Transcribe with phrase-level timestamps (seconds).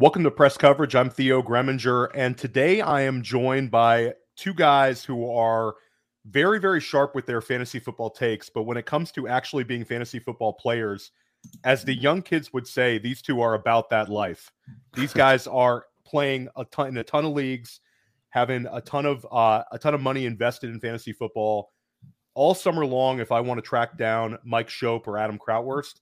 [0.00, 0.94] Welcome to press coverage.
[0.94, 5.74] I'm Theo Gremminger, and today I am joined by two guys who are
[6.24, 8.48] very, very sharp with their fantasy football takes.
[8.48, 11.10] But when it comes to actually being fantasy football players,
[11.64, 14.52] as the young kids would say, these two are about that life.
[14.94, 17.80] These guys are playing a ton in a ton of leagues,
[18.30, 21.72] having a ton of uh, a ton of money invested in fantasy football
[22.34, 23.18] all summer long.
[23.18, 25.94] If I want to track down Mike Schopp or Adam Krautwurst,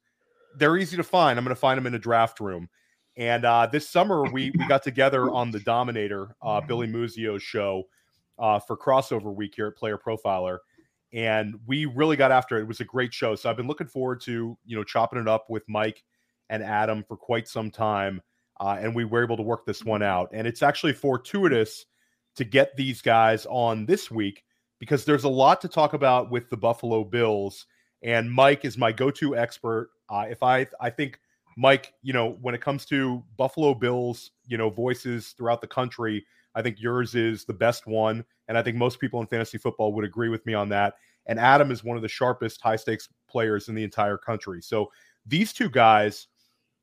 [0.58, 1.38] they're easy to find.
[1.38, 2.68] I'm going to find them in a draft room.
[3.16, 7.84] And uh, this summer, we we got together on the Dominator, uh, Billy Muzio's show
[8.38, 10.58] uh, for crossover week here at Player Profiler,
[11.12, 12.62] and we really got after it.
[12.62, 13.34] It was a great show.
[13.34, 16.02] So I've been looking forward to you know chopping it up with Mike
[16.50, 18.20] and Adam for quite some time,
[18.60, 20.30] uh, and we were able to work this one out.
[20.32, 21.86] And it's actually fortuitous
[22.36, 24.44] to get these guys on this week
[24.78, 27.66] because there's a lot to talk about with the Buffalo Bills.
[28.02, 29.88] And Mike is my go-to expert.
[30.10, 31.18] Uh, if I I think
[31.56, 36.24] Mike, you know, when it comes to Buffalo Bills, you know, voices throughout the country,
[36.54, 38.24] I think yours is the best one.
[38.48, 40.94] And I think most people in fantasy football would agree with me on that.
[41.26, 44.62] And Adam is one of the sharpest high stakes players in the entire country.
[44.62, 44.90] So
[45.24, 46.28] these two guys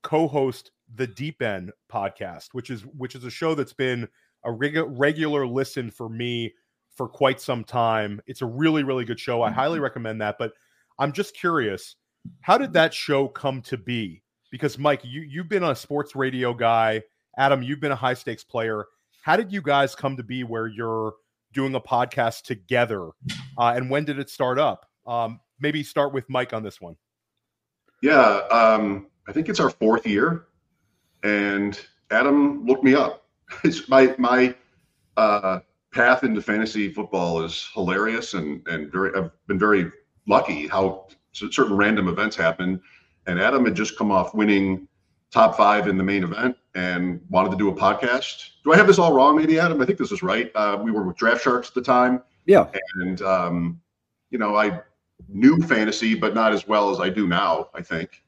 [0.01, 4.07] co-host the Deep End podcast, which is which is a show that's been
[4.43, 6.53] a reg- regular listen for me
[6.95, 8.21] for quite some time.
[8.27, 9.41] It's a really really good show.
[9.41, 9.83] I highly mm-hmm.
[9.83, 10.35] recommend that.
[10.37, 10.53] But
[10.99, 11.95] I'm just curious,
[12.41, 14.22] how did that show come to be?
[14.53, 17.01] Because Mike, you you've been a sports radio guy.
[17.39, 18.85] Adam, you've been a high stakes player.
[19.23, 21.15] How did you guys come to be where you're
[21.53, 23.09] doing a podcast together?
[23.57, 24.85] Uh, and when did it start up?
[25.07, 26.95] Um, maybe start with Mike on this one.
[28.03, 30.45] Yeah, um, I think it's our fourth year,
[31.23, 31.79] and
[32.11, 33.25] Adam looked me up.
[33.63, 34.53] It's my my
[35.17, 39.91] uh, path into fantasy football is hilarious, and and very I've been very
[40.27, 42.79] lucky how certain random events happen
[43.27, 44.87] and Adam had just come off winning
[45.31, 48.49] top five in the main event and wanted to do a podcast.
[48.63, 49.35] Do I have this all wrong?
[49.35, 49.81] Maybe Adam.
[49.81, 50.51] I think this is right.
[50.55, 52.21] Uh, we were with Draft Sharks at the time.
[52.45, 52.67] Yeah.
[52.95, 53.81] And um,
[54.29, 54.81] you know, I
[55.27, 57.69] knew fantasy, but not as well as I do now.
[57.73, 58.23] I think.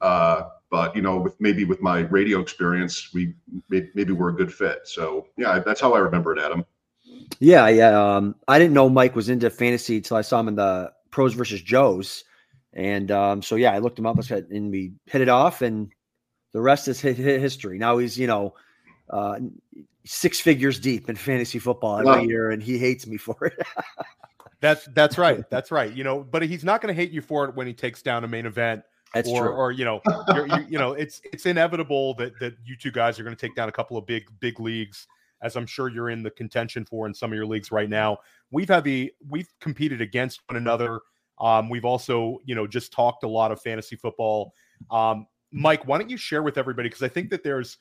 [0.00, 3.34] Uh, but you know, with maybe with my radio experience, we
[3.68, 4.86] maybe we're a good fit.
[4.86, 6.64] So yeah, that's how I remember it, Adam.
[7.38, 8.16] Yeah, yeah.
[8.16, 11.34] Um, I didn't know Mike was into fantasy until I saw him in the Pros
[11.34, 12.24] versus Joes
[12.72, 15.90] and um, so, yeah, I looked him up and we hit it off, and
[16.52, 17.78] the rest is history.
[17.78, 18.54] Now he's, you know,
[19.10, 19.38] uh,
[20.04, 22.20] six figures deep in fantasy football every wow.
[22.20, 23.66] year, and he hates me for it.
[24.60, 25.48] that's that's right.
[25.50, 25.92] That's right.
[25.92, 28.24] You know, but he's not going to hate you for it when he takes down
[28.24, 28.82] a main event.
[29.14, 29.52] That's or, true.
[29.52, 33.24] Or you know, you you know, it's it's inevitable that that you two guys are
[33.24, 35.06] going to take down a couple of big big leagues,
[35.42, 38.18] as I'm sure you're in the contention for in some of your leagues right now.
[38.50, 41.00] We've had the we've competed against one another
[41.40, 44.52] um, we've also, you know, just talked a lot of fantasy football.
[44.90, 46.88] Um, Mike, why don't you share with everybody?
[46.88, 47.78] Because I think that there's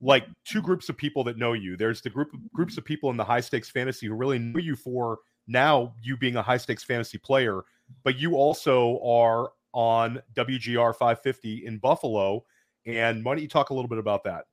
[0.00, 1.76] like two groups of people that know you.
[1.76, 4.76] There's the group groups of people in the high stakes fantasy who really know you
[4.76, 7.62] for now you being a high stakes fantasy player,
[8.04, 12.44] but you also are on WGR 550 in Buffalo.
[12.86, 14.44] And why don't you talk a little bit about that?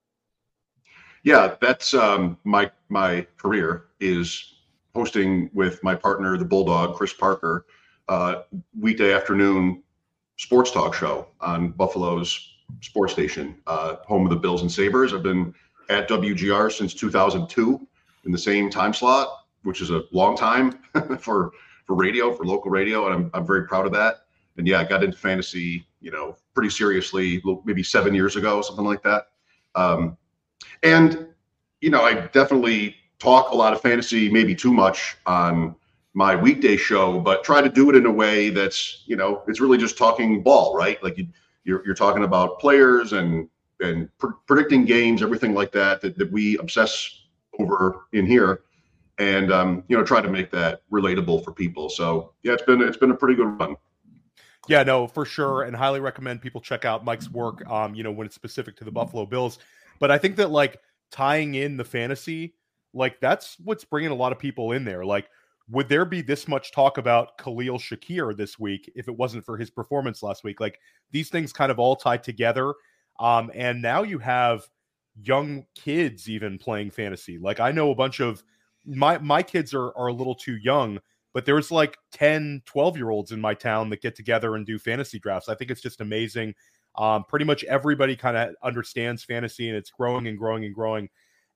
[1.23, 4.55] Yeah, that's um, my my career is
[4.95, 7.65] hosting with my partner, the Bulldog, Chris Parker,
[8.09, 8.43] uh,
[8.79, 9.83] weekday afternoon
[10.37, 15.13] sports talk show on Buffalo's sports station, uh, home of the Bills and Sabres.
[15.13, 15.53] I've been
[15.89, 17.87] at WGR since 2002
[18.25, 19.27] in the same time slot,
[19.63, 20.79] which is a long time
[21.19, 21.51] for
[21.85, 24.25] for radio, for local radio, and I'm I'm very proud of that.
[24.57, 28.85] And yeah, I got into fantasy, you know, pretty seriously, maybe seven years ago, something
[28.85, 29.27] like that.
[29.75, 30.17] Um,
[30.83, 31.27] and
[31.81, 35.75] you know, I definitely talk a lot of fantasy, maybe too much on
[36.17, 39.59] my weekday show, but try to do it in a way that's, you know, it's
[39.59, 41.01] really just talking ball, right?
[41.03, 41.27] Like you,
[41.63, 43.47] you're, you're talking about players and
[43.81, 47.27] and pr- predicting games, everything like that, that that we obsess
[47.59, 48.63] over in here,
[49.19, 51.87] and um, you know, try to make that relatable for people.
[51.87, 53.75] So yeah, it's been it's been a pretty good run.
[54.67, 57.63] Yeah, no, for sure, and highly recommend people check out Mike's work.
[57.69, 59.59] Um, you know, when it's specific to the Buffalo Bills,
[59.99, 60.81] but I think that like
[61.11, 62.55] tying in the fantasy,
[62.91, 65.05] like that's what's bringing a lot of people in there.
[65.05, 65.29] Like
[65.69, 69.57] would there be this much talk about Khalil Shakir this week if it wasn't for
[69.57, 70.59] his performance last week?
[70.59, 70.79] Like
[71.11, 72.73] these things kind of all tie together.
[73.19, 74.67] Um, and now you have
[75.21, 77.37] young kids even playing fantasy.
[77.37, 78.43] Like I know a bunch of
[78.85, 80.99] my my kids are are a little too young,
[81.33, 84.79] but there's like 10, 12 year olds in my town that get together and do
[84.79, 85.49] fantasy drafts.
[85.49, 86.55] I think it's just amazing.
[86.95, 91.09] Um, pretty much everybody kind of understands fantasy and it's growing and growing and growing.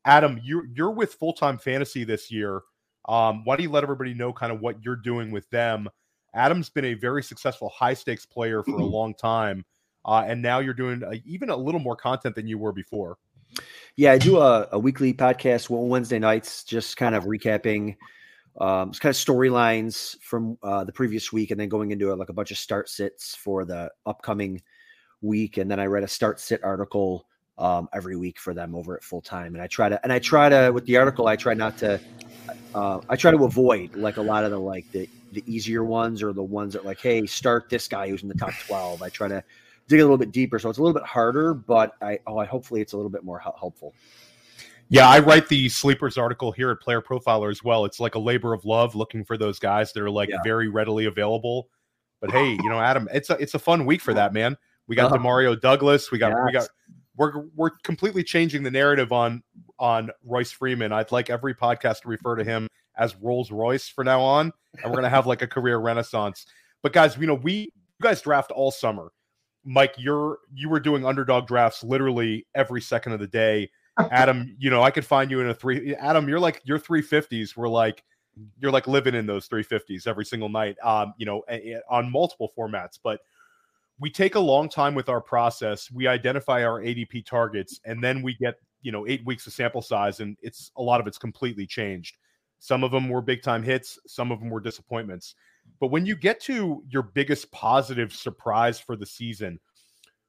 [0.05, 2.61] Adam, you're you're with full time fantasy this year.
[3.07, 5.89] Um, why don't you let everybody know kind of what you're doing with them?
[6.33, 9.65] Adam's been a very successful high stakes player for a long time,
[10.05, 13.17] uh, and now you're doing a, even a little more content than you were before.
[13.97, 17.97] Yeah, I do a, a weekly podcast Wednesday nights, just kind of recapping
[18.59, 22.29] um, kind of storylines from uh, the previous week, and then going into a, like
[22.29, 24.61] a bunch of start sits for the upcoming
[25.21, 25.57] week.
[25.57, 27.27] And then I write a start sit article
[27.57, 29.53] um, every week for them over at full time.
[29.53, 31.99] And I try to, and I try to with the article, I try not to,
[32.73, 36.21] uh, I try to avoid like a lot of the like the the easier ones
[36.21, 39.01] or the ones that like, hey, start this guy who's in the top twelve.
[39.01, 39.43] I try to
[39.87, 42.45] dig a little bit deeper, so it's a little bit harder, but I oh, I
[42.45, 43.93] hopefully it's a little bit more helpful.
[44.89, 47.85] Yeah, I write the sleepers article here at Player Profiler as well.
[47.85, 50.39] It's like a labor of love looking for those guys that are like yeah.
[50.43, 51.69] very readily available.
[52.19, 54.57] But hey, you know, Adam, it's a it's a fun week for that man.
[54.87, 56.11] We got uh, Demario Douglas.
[56.11, 56.39] We got yes.
[56.45, 56.69] we got
[57.15, 59.43] we're we're completely changing the narrative on
[59.81, 60.93] on Royce Freeman.
[60.93, 64.89] I'd like every podcast to refer to him as Rolls Royce for now on, and
[64.89, 66.45] we're gonna have like a career renaissance.
[66.83, 69.11] But guys, you know, we you guys draft all summer.
[69.65, 73.69] Mike, you're you were doing underdog drafts literally every second of the day.
[74.11, 75.95] Adam, you know, I could find you in a three.
[75.95, 78.03] Adam, you're like your three fifties were like
[78.59, 80.77] you're like living in those three fifties every single night.
[80.83, 83.19] Um, you know, a, a, on multiple formats, but
[83.99, 85.91] we take a long time with our process.
[85.91, 89.81] We identify our ADP targets, and then we get you know eight weeks of sample
[89.81, 92.17] size, and it's a lot of it's completely changed.
[92.59, 95.35] Some of them were big time hits, some of them were disappointments.
[95.79, 99.59] But when you get to your biggest positive surprise for the season,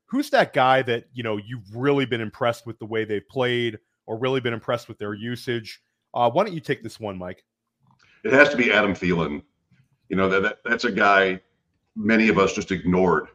[0.06, 3.78] who's that guy that you know you've really been impressed with the way they've played,
[4.06, 5.82] or really been impressed with their usage?
[6.14, 7.44] Uh, why don't you take this one, Mike?
[8.24, 9.42] It has to be Adam Thielen.
[10.08, 11.40] You know that, that that's a guy
[11.96, 13.28] many of us just ignored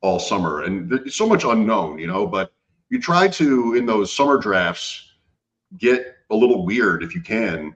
[0.00, 2.26] all summer, and there's so much unknown, you know.
[2.26, 2.52] But
[2.92, 5.12] you try to in those summer drafts
[5.78, 7.74] get a little weird if you can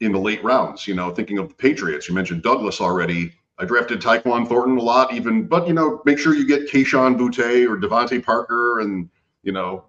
[0.00, 0.86] in the late rounds.
[0.86, 3.32] You know, thinking of the Patriots, you mentioned Douglas already.
[3.58, 7.16] I drafted Tyquan Thornton a lot, even, but you know, make sure you get Kayshon
[7.16, 9.08] Boutte or DeVante Parker, and
[9.42, 9.86] you know,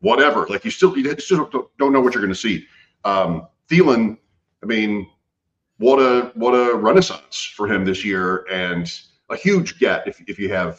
[0.00, 0.46] whatever.
[0.48, 2.66] Like you still, you still don't know what you're going to see.
[3.06, 4.18] Um, Thielen,
[4.62, 5.08] I mean,
[5.78, 8.92] what a what a renaissance for him this year, and
[9.30, 10.78] a huge get if if you have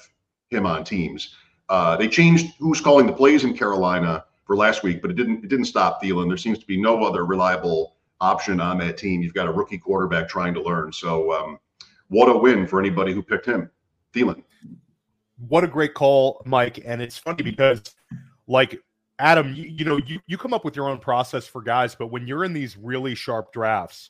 [0.51, 1.35] him on teams.
[1.71, 5.45] Uh, they changed who's calling the plays in Carolina for last week, but it didn't
[5.45, 6.27] it didn't stop Thielen.
[6.27, 9.21] There seems to be no other reliable option on that team.
[9.21, 10.91] You've got a rookie quarterback trying to learn.
[10.91, 11.59] So um,
[12.09, 13.69] what a win for anybody who picked him,
[14.13, 14.43] Thielen.
[15.47, 16.81] What a great call, Mike.
[16.85, 17.81] And it's funny because
[18.47, 18.77] like
[19.17, 22.07] Adam, you, you know, you, you come up with your own process for guys, but
[22.07, 24.09] when you're in these really sharp drafts,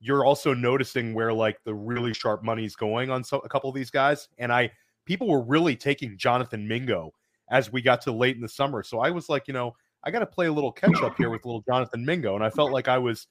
[0.00, 3.76] you're also noticing where like the really sharp money's going on so, a couple of
[3.76, 4.26] these guys.
[4.38, 4.72] And I
[5.06, 7.12] people were really taking Jonathan Mingo
[7.50, 8.82] as we got to late in the summer.
[8.82, 9.74] So I was like, you know,
[10.04, 12.34] I got to play a little catch up here with little Jonathan Mingo.
[12.34, 13.26] And I felt like I was,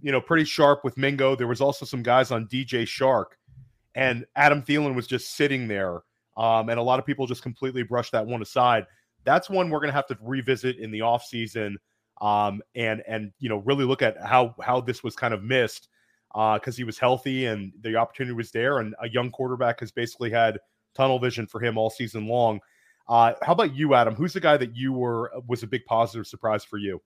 [0.00, 1.36] you know, pretty sharp with Mingo.
[1.36, 3.38] There was also some guys on DJ Shark,
[3.94, 6.02] and Adam Thielen was just sitting there.
[6.36, 8.86] Um, and a lot of people just completely brushed that one aside.
[9.24, 11.76] That's one we're going to have to revisit in the offseason
[12.20, 15.88] um, and and you know really look at how how this was kind of missed
[16.32, 19.90] because uh, he was healthy and the opportunity was there, and a young quarterback has
[19.90, 20.58] basically had
[20.94, 22.60] tunnel vision for him all season long.
[23.08, 24.14] Uh, how about you, Adam?
[24.14, 27.02] Who's the guy that you were uh, was a big positive surprise for you?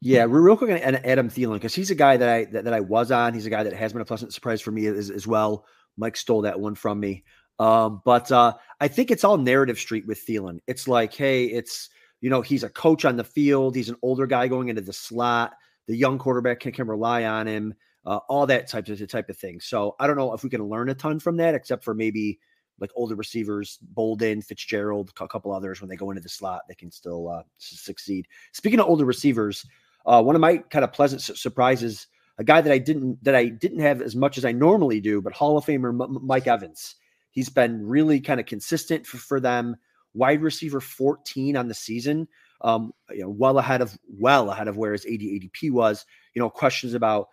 [0.00, 2.80] Yeah, real quick and Adam Thielen because he's a guy that I that, that, I
[2.80, 3.32] was on.
[3.32, 5.64] He's a guy that has been a pleasant surprise for me as, as well.
[5.96, 7.24] Mike stole that one from me,
[7.58, 10.58] um, but uh, I think it's all narrative street with Thielen.
[10.66, 13.76] It's like, hey, it's you know he's a coach on the field.
[13.76, 15.54] He's an older guy going into the slot.
[15.86, 17.74] The young quarterback can, can rely on him.
[18.04, 19.60] Uh, all that type of type of thing.
[19.60, 22.40] So I don't know if we can learn a ton from that, except for maybe
[22.80, 26.74] like older receivers, Boldin, Fitzgerald, a couple others, when they go into the slot, they
[26.74, 28.26] can still uh, succeed.
[28.52, 29.66] Speaking of older receivers,
[30.06, 32.06] uh, one of my kind of pleasant su- surprises,
[32.38, 35.20] a guy that I didn't that I didn't have as much as I normally do,
[35.20, 36.94] but Hall of Famer M- Mike Evans.
[37.30, 39.76] He's been really kind of consistent for, for them.
[40.14, 42.26] Wide receiver 14 on the season,
[42.62, 46.06] um, you know, well ahead of well ahead of where his AD ADP was.
[46.34, 47.28] You know, questions about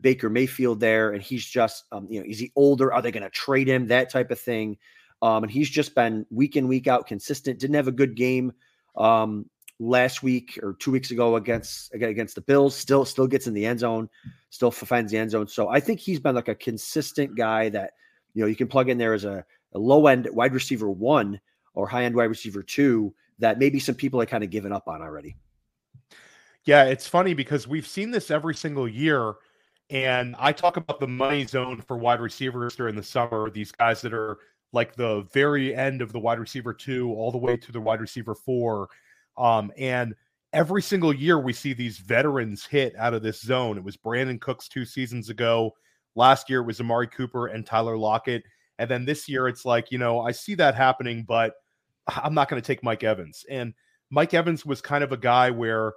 [0.00, 2.92] Baker Mayfield there, and he's just, um, you know, is he older?
[2.92, 3.86] Are they going to trade him?
[3.88, 4.78] That type of thing.
[5.22, 7.58] Um, and he's just been week in, week out consistent.
[7.58, 8.52] Didn't have a good game
[8.96, 9.48] um,
[9.78, 12.74] last week or two weeks ago against against the Bills.
[12.74, 14.08] Still, still gets in the end zone,
[14.50, 15.48] still finds the end zone.
[15.48, 17.92] So I think he's been like a consistent guy that
[18.34, 21.40] you know you can plug in there as a, a low end wide receiver one
[21.74, 24.88] or high end wide receiver two that maybe some people are kind of given up
[24.88, 25.36] on already.
[26.64, 29.34] Yeah, it's funny because we've seen this every single year
[29.90, 34.00] and I talk about the money zone for wide receivers during the summer, these guys
[34.02, 34.38] that are
[34.72, 38.00] like the very end of the wide receiver two, all the way to the wide
[38.00, 38.88] receiver four.
[39.36, 40.14] Um, and
[40.52, 43.76] every single year we see these veterans hit out of this zone.
[43.76, 45.72] It was Brandin Cooks two seasons ago.
[46.16, 48.44] Last year it was Amari Cooper and Tyler Lockett.
[48.78, 51.54] And then this year it's like, you know, I see that happening, but
[52.06, 53.44] I'm not going to take Mike Evans.
[53.48, 53.74] And
[54.10, 55.92] Mike Evans was kind of a guy where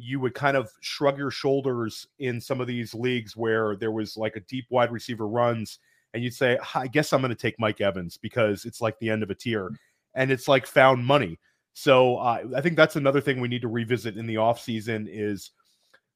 [0.00, 4.16] you would kind of shrug your shoulders in some of these leagues where there was
[4.16, 5.78] like a deep wide receiver runs
[6.14, 9.10] and you'd say i guess i'm going to take mike evans because it's like the
[9.10, 9.70] end of a tier
[10.14, 11.38] and it's like found money.
[11.72, 15.50] So uh, i think that's another thing we need to revisit in the offseason is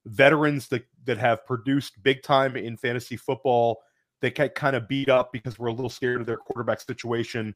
[0.07, 3.81] veterans that, that have produced big time in fantasy football
[4.21, 7.55] they get kind of beat up because we're a little scared of their quarterback situation.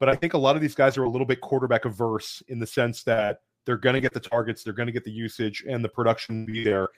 [0.00, 2.58] But i think a lot of these guys are a little bit quarterback averse in
[2.58, 5.62] the sense that they're going to get the targets, they're going to get the usage,
[5.68, 6.88] and the production be there.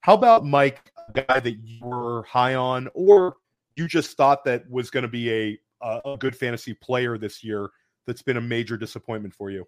[0.00, 3.36] How about Mike, a guy that you were high on, or
[3.76, 7.70] you just thought that was going to be a a good fantasy player this year
[8.08, 9.64] that's been a major disappointment for you?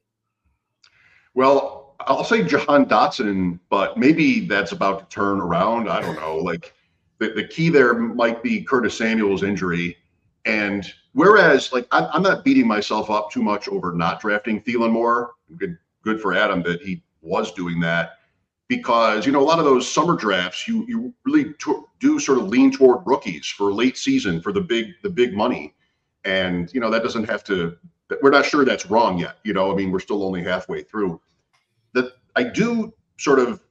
[1.35, 5.89] Well, I'll say Jahan Dotson, but maybe that's about to turn around.
[5.89, 6.39] I don't know.
[6.39, 6.75] Like
[7.19, 9.97] the, the key there might be Curtis Samuel's injury.
[10.45, 14.91] And whereas, like, I'm, I'm not beating myself up too much over not drafting Thielen
[14.91, 15.35] more.
[16.09, 18.13] Good for Adam that he was doing that
[18.69, 21.55] because you know a lot of those summer drafts you you really
[22.01, 25.75] do sort of lean toward rookies for late season for the big the big money.
[26.25, 27.77] And you know that doesn't have to
[28.23, 31.21] we're not sure that's wrong yet you know i mean we're still only halfway through.
[31.93, 33.63] That i do sort of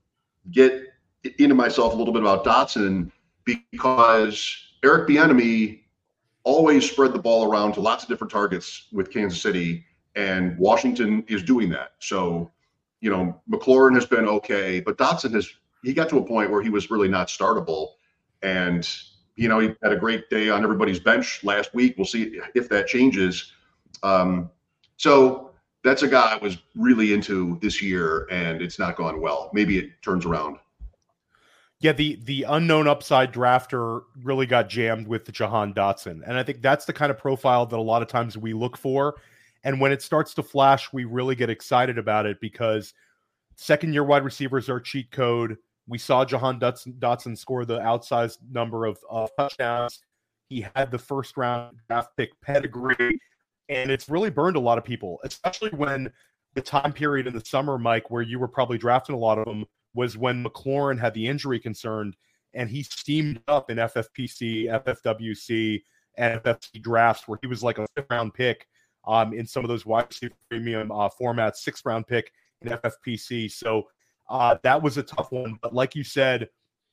[0.52, 0.84] get
[1.40, 3.12] into myself a little bit about dotson
[3.46, 4.36] because
[4.84, 5.82] eric bieniemy
[6.44, 9.87] always spread the ball around to lots of different targets with kansas city
[10.18, 11.92] and Washington is doing that.
[12.00, 12.52] So,
[13.00, 15.48] you know, McLaurin has been okay, but Dotson has
[15.84, 17.90] he got to a point where he was really not startable,
[18.42, 18.90] and
[19.36, 21.94] you know he had a great day on everybody's bench last week.
[21.98, 23.54] We'll see if that changes.
[24.02, 24.50] Um,
[24.98, 25.52] so
[25.84, 29.52] that's a guy I was really into this year, and it's not gone well.
[29.54, 30.58] Maybe it turns around.
[31.80, 36.64] Yeah, the the unknown upside drafter really got jammed with Jahan Dotson, and I think
[36.64, 39.18] that's the kind of profile that a lot of times we look for
[39.64, 42.94] and when it starts to flash, we really get excited about it because
[43.56, 45.58] second year wide receivers are cheat code.
[45.88, 50.00] We saw Jahan Dotson, Dotson score the outsized number of uh, touchdowns.
[50.50, 53.20] He had the first round draft pick pedigree,
[53.70, 56.12] and it's really burned a lot of people, especially when
[56.54, 59.46] the time period in the summer, Mike, where you were probably drafting a lot of
[59.46, 62.16] them, was when McLaurin had the injury concerned
[62.54, 65.84] and he steamed up in FFPC, FFWC,
[66.18, 68.68] and FFC drafts where he was like a fifth round pick
[69.08, 73.52] um, in some of those wide receiver premium uh, formats, six round pick in FFPC.
[73.52, 73.88] So
[74.30, 75.58] uh, that was a tough one.
[75.62, 76.50] But like you said,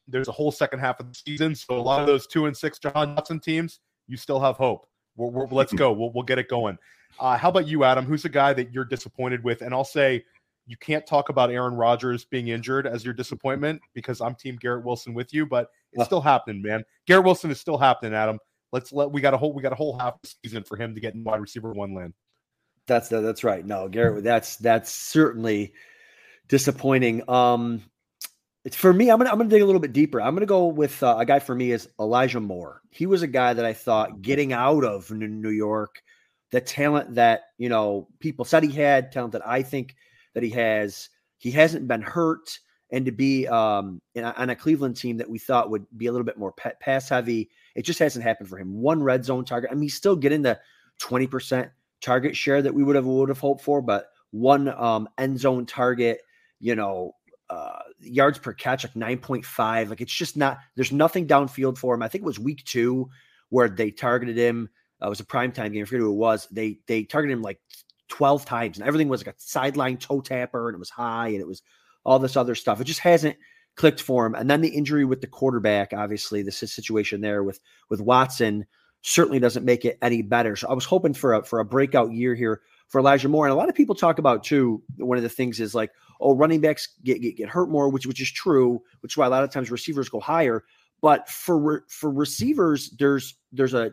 [0.07, 1.55] there's a whole second half of the season.
[1.55, 4.87] So a lot of those two and six Jahan Dotson teams, you still have hope.
[5.17, 5.93] We're, we're, let's go.
[5.93, 6.79] We'll, we'll get it going.
[7.19, 8.05] Uh, how about you, Adam?
[8.05, 9.63] Who's a guy that you're disappointed with?
[9.63, 10.25] And I'll say
[10.67, 14.85] you can't talk about Aaron Rodgers being injured as your disappointment because I'm Team Garrett
[14.85, 16.85] Wilson with you, but it's still happening, man.
[17.07, 18.39] Garrett Wilson is still happening, Adam.
[18.75, 21.01] Let's let we got a whole we got a whole half season for him to
[21.01, 22.13] get in wide receiver one land.
[22.89, 23.65] That's that's right.
[23.65, 25.75] No, Garrett, that's that's certainly
[26.49, 27.23] disappointing.
[27.31, 27.83] Um,
[28.65, 29.13] it's for me.
[29.13, 30.21] I'm gonna I'm gonna dig a little bit deeper.
[30.21, 32.83] I'm gonna go with uh, a guy for me is Elijah Moore.
[32.91, 36.03] He was a guy that I thought getting out of New York,
[36.51, 39.95] the talent that you know people said he had, talent that I think
[40.35, 41.11] that he has.
[41.39, 42.59] He hasn't been hurt,
[42.91, 46.25] and to be um, on a Cleveland team that we thought would be a little
[46.25, 48.81] bit more pass heavy it just hasn't happened for him.
[48.81, 49.71] One red zone target.
[49.71, 50.59] I mean, he's still getting the
[51.03, 55.39] 20% target share that we would have would have hoped for, but one um, end
[55.39, 56.21] zone target,
[56.61, 57.13] you know,
[57.51, 59.89] uh, yards per catch like 9.5.
[59.89, 62.03] Like it's just not there's nothing downfield for him.
[62.03, 63.09] I think it was week two
[63.51, 64.69] where they targeted him.
[65.03, 65.83] Uh, it was a prime time game.
[65.83, 66.49] I forget who it was.
[66.51, 67.61] They they targeted him like
[68.09, 71.41] 12 times and everything was like a sideline toe tapper and it was high and
[71.41, 71.63] it was
[72.05, 72.81] all this other stuff.
[72.81, 73.37] It just hasn't
[73.77, 74.35] clicked for him.
[74.35, 78.67] And then the injury with the quarterback, obviously, the situation there with with Watson
[79.03, 80.57] certainly doesn't make it any better.
[80.57, 83.47] So I was hoping for a for a breakout year here for Elijah Moore.
[83.47, 84.83] And a lot of people talk about too.
[84.97, 88.07] One of the things is like, oh, running backs get get, get hurt more, which
[88.07, 90.65] which is true, which is why a lot of times receivers go higher.
[91.01, 93.93] But for for receivers, there's there's a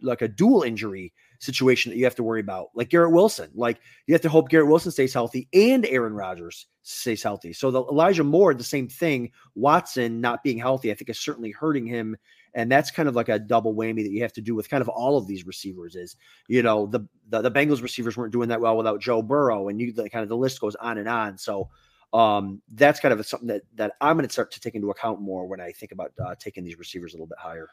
[0.00, 3.50] like a dual injury situation that you have to worry about, like Garrett Wilson.
[3.54, 7.52] Like you have to hope Garrett Wilson stays healthy and Aaron Rodgers stays healthy.
[7.52, 9.32] So the Elijah Moore, the same thing.
[9.54, 12.16] Watson not being healthy, I think, is certainly hurting him.
[12.54, 14.80] And that's kind of like a double whammy that you have to do with kind
[14.80, 15.94] of all of these receivers.
[15.94, 16.16] Is
[16.48, 19.80] you know the the, the Bengals receivers weren't doing that well without Joe Burrow, and
[19.80, 21.36] you the, kind of the list goes on and on.
[21.36, 21.68] So
[22.12, 25.20] um, that's kind of something that that I'm going to start to take into account
[25.20, 27.68] more when I think about uh, taking these receivers a little bit higher.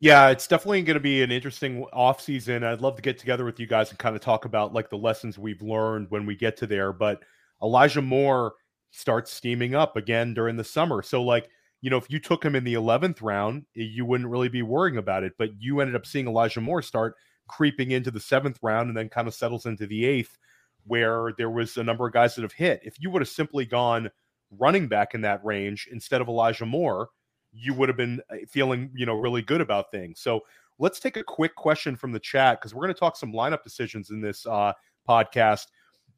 [0.00, 2.64] Yeah, it's definitely going to be an interesting off season.
[2.64, 4.98] I'd love to get together with you guys and kind of talk about like the
[4.98, 6.92] lessons we've learned when we get to there.
[6.92, 7.22] But
[7.62, 8.54] Elijah Moore
[8.90, 11.48] starts steaming up again during the summer, so like
[11.80, 14.96] you know, if you took him in the 11th round, you wouldn't really be worrying
[14.96, 15.34] about it.
[15.38, 17.14] But you ended up seeing Elijah Moore start
[17.46, 20.38] creeping into the seventh round and then kind of settles into the eighth
[20.86, 22.80] where there was a number of guys that have hit.
[22.84, 24.10] If you would have simply gone
[24.58, 27.10] running back in that range instead of Elijah Moore,
[27.54, 30.20] you would have been uh, feeling, you know, really good about things.
[30.20, 30.40] So
[30.78, 33.62] let's take a quick question from the chat because we're going to talk some lineup
[33.62, 34.72] decisions in this uh,
[35.08, 35.66] podcast.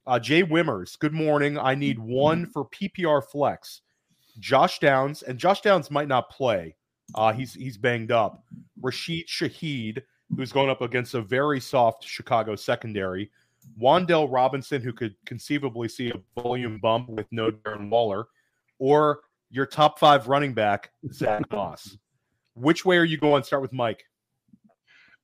[0.07, 1.59] Uh, Jay Wimmers, good morning.
[1.59, 3.83] I need one for PPR flex.
[4.39, 6.77] Josh Downs, and Josh Downs might not play.
[7.15, 8.45] Uh, he's he's banged up.
[8.81, 10.03] Rashid Shaheed,
[10.37, 13.31] who's going up against a very soft Chicago secondary.
[13.81, 18.27] Wan'Dale Robinson, who could conceivably see a volume bump with no Darren Waller,
[18.79, 19.21] or
[19.57, 21.97] your top five running back, Zach Moss.
[22.55, 23.43] Which way are you going?
[23.43, 24.05] Start with Mike.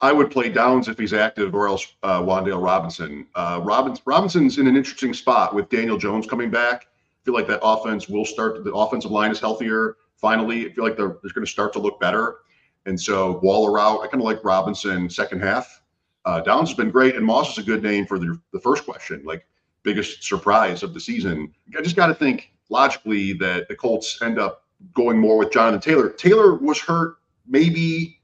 [0.00, 3.26] I would play Downs if he's active, or else uh, Wan'Dale Robinson.
[3.36, 6.86] Uh, Robinson's in an interesting spot with Daniel Jones coming back.
[6.86, 8.64] I feel like that offense will start.
[8.64, 9.96] The offensive line is healthier.
[10.16, 12.38] Finally, I feel like they're, they're going to start to look better.
[12.86, 14.00] And so Waller out.
[14.00, 15.82] I kind of like Robinson second half.
[16.24, 18.84] Uh, Downs has been great, and Moss is a good name for the, the first
[18.84, 19.46] question, like
[19.84, 21.52] biggest surprise of the season.
[21.78, 24.64] I just got to think logically that the Colts end up
[24.94, 26.08] going more with Jonathan Taylor.
[26.10, 28.20] Taylor was hurt maybe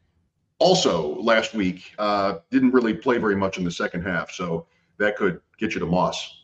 [0.58, 4.66] also last week uh, didn't really play very much in the second half, so
[4.98, 6.34] that could get you to Moss.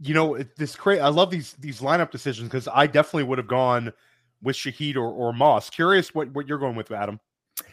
[0.00, 1.00] You know, this crazy.
[1.00, 3.92] I love these these lineup decisions because I definitely would have gone
[4.42, 5.70] with Shaheed or, or Moss.
[5.70, 7.20] Curious what what you're going with, Adam.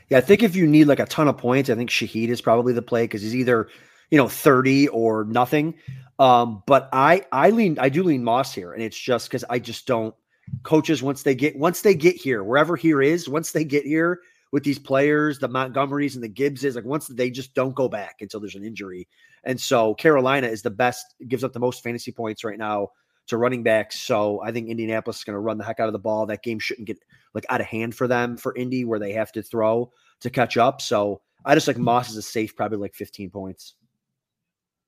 [0.10, 2.41] Yeah, I think if you need like a ton of points, I think Shaheed is
[2.41, 3.67] probably the play because he's either
[4.12, 5.75] you know 30 or nothing.
[6.22, 9.58] Um, but I I lean I do lean Moss here, and it's just because I
[9.58, 10.13] just don't
[10.62, 14.22] coaches once they get once they get here wherever here is once they get here
[14.51, 18.18] with these players, the Montgomerys and the Gibbses, like once they just don't go back
[18.22, 19.08] until there's an injury.
[19.46, 22.90] And so Carolina is the best, gives up the most fantasy points right now
[23.28, 24.00] to running backs.
[24.00, 26.25] So I think Indianapolis is going to run the heck out of the ball.
[26.25, 27.00] That game shouldn't get
[27.34, 30.58] like out of hand for them for Indy where they have to throw to catch
[30.58, 30.82] up.
[30.82, 33.76] So I just like Moss is a safe, probably like 15 points.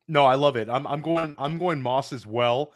[0.07, 0.69] No, I love it.
[0.69, 2.73] I'm, I'm going, I'm going Moss as well.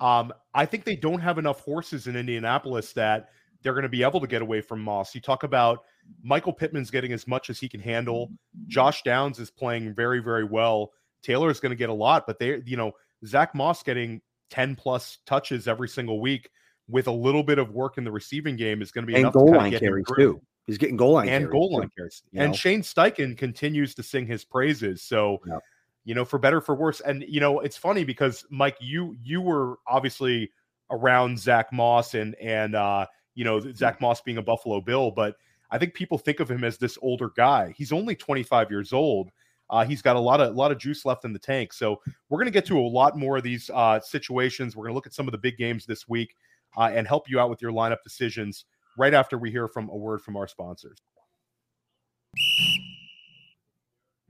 [0.00, 3.30] Um, I think they don't have enough horses in Indianapolis that
[3.62, 5.14] they're going to be able to get away from Moss.
[5.14, 5.84] You talk about
[6.22, 8.30] Michael Pittman's getting as much as he can handle.
[8.66, 10.92] Josh Downs is playing very, very well.
[11.22, 12.92] Taylor is going to get a lot, but they, you know,
[13.26, 16.50] Zach Moss getting 10 plus touches every single week
[16.88, 19.22] with a little bit of work in the receiving game is going to be and
[19.22, 20.40] enough goal to line carries too.
[20.66, 22.22] He's getting goal line and goal line carries.
[22.34, 22.56] And know?
[22.56, 25.02] Shane Steichen continues to sing his praises.
[25.02, 25.60] So, yep.
[26.04, 27.00] You know, for better for worse.
[27.00, 30.50] And you know, it's funny because Mike, you you were obviously
[30.90, 35.36] around Zach Moss and and uh, you know Zach Moss being a Buffalo Bill, but
[35.70, 37.74] I think people think of him as this older guy.
[37.76, 39.30] He's only 25 years old.
[39.68, 41.72] Uh, he's got a lot of a lot of juice left in the tank.
[41.72, 44.74] So we're going to get to a lot more of these uh, situations.
[44.74, 46.34] We're going to look at some of the big games this week
[46.76, 48.64] uh, and help you out with your lineup decisions
[48.98, 50.98] right after we hear from a word from our sponsors.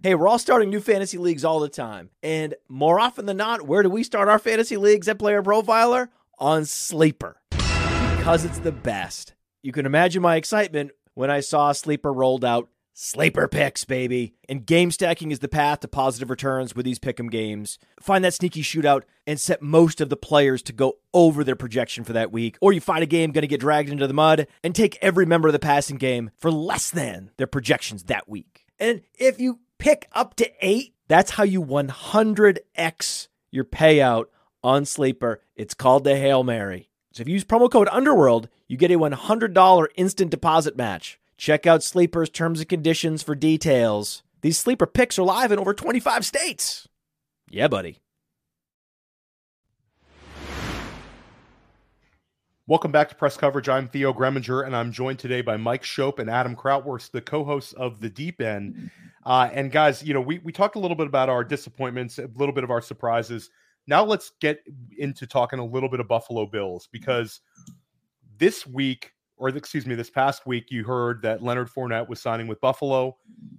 [0.02, 2.08] Hey, we're all starting new fantasy leagues all the time.
[2.22, 6.08] And more often than not, where do we start our fantasy leagues at Player Profiler?
[6.38, 7.42] On Sleeper.
[7.50, 9.34] Because it's the best.
[9.62, 14.32] You can imagine my excitement when I saw Sleeper rolled out Sleeper picks, baby.
[14.48, 17.78] And game stacking is the path to positive returns with these pick'em games.
[18.00, 22.04] Find that sneaky shootout and set most of the players to go over their projection
[22.04, 22.56] for that week.
[22.62, 25.26] Or you find a game going to get dragged into the mud and take every
[25.26, 28.64] member of the passing game for less than their projections that week.
[28.78, 34.26] And if you pick up to eight, that's how you 100x your payout
[34.62, 35.42] on Sleeper.
[35.56, 36.90] It's called the Hail Mary.
[37.12, 41.18] So if you use promo code Underworld, you get a $100 instant deposit match.
[41.36, 44.22] Check out Sleeper's terms and conditions for details.
[44.42, 46.86] These Sleeper picks are live in over 25 states.
[47.48, 47.98] Yeah, buddy.
[52.66, 53.68] Welcome back to Press Coverage.
[53.68, 57.72] I'm Theo Gremminger, and I'm joined today by Mike Schopp and Adam Krautwurst, the co-hosts
[57.72, 58.92] of The Deep End.
[59.24, 62.28] Uh, and guys, you know, we we talked a little bit about our disappointments, a
[62.36, 63.50] little bit of our surprises.
[63.86, 64.60] Now let's get
[64.96, 67.40] into talking a little bit of Buffalo Bills because
[68.38, 72.46] this week, or excuse me, this past week, you heard that Leonard Fournette was signing
[72.46, 73.16] with Buffalo,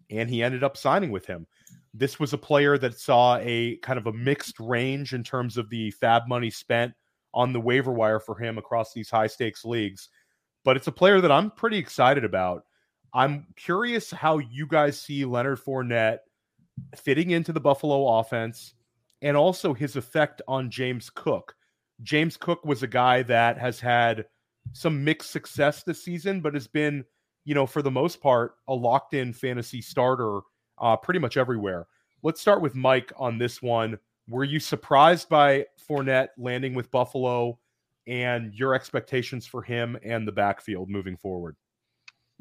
[0.09, 1.45] and he ended up signing with him.
[1.93, 5.69] This was a player that saw a kind of a mixed range in terms of
[5.69, 6.93] the fab money spent
[7.33, 10.09] on the waiver wire for him across these high stakes leagues.
[10.63, 12.63] But it's a player that I'm pretty excited about.
[13.13, 16.19] I'm curious how you guys see Leonard Fournette
[16.95, 18.73] fitting into the Buffalo offense
[19.21, 21.55] and also his effect on James Cook.
[22.03, 24.25] James Cook was a guy that has had
[24.73, 27.03] some mixed success this season, but has been,
[27.45, 30.39] you know, for the most part, a locked in fantasy starter
[30.79, 31.87] uh, pretty much everywhere.
[32.23, 33.99] Let's start with Mike on this one.
[34.29, 37.59] Were you surprised by Fournette landing with Buffalo
[38.07, 41.55] and your expectations for him and the backfield moving forward?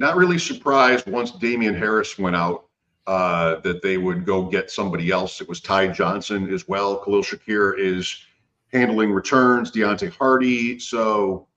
[0.01, 2.65] Not really surprised once Damien Harris went out.
[3.07, 5.41] uh, that they would go get somebody else.
[5.41, 6.97] It was Ty Johnson as well.
[6.99, 8.25] Khalil Shakir is
[8.73, 10.79] handling returns, Deonte Harty.
[10.79, 11.49] So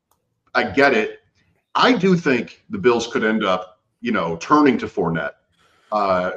[0.56, 1.20] I get it.
[1.76, 5.34] I do think the Bills could end up, you know, turning to Fournette
[5.92, 6.32] uh,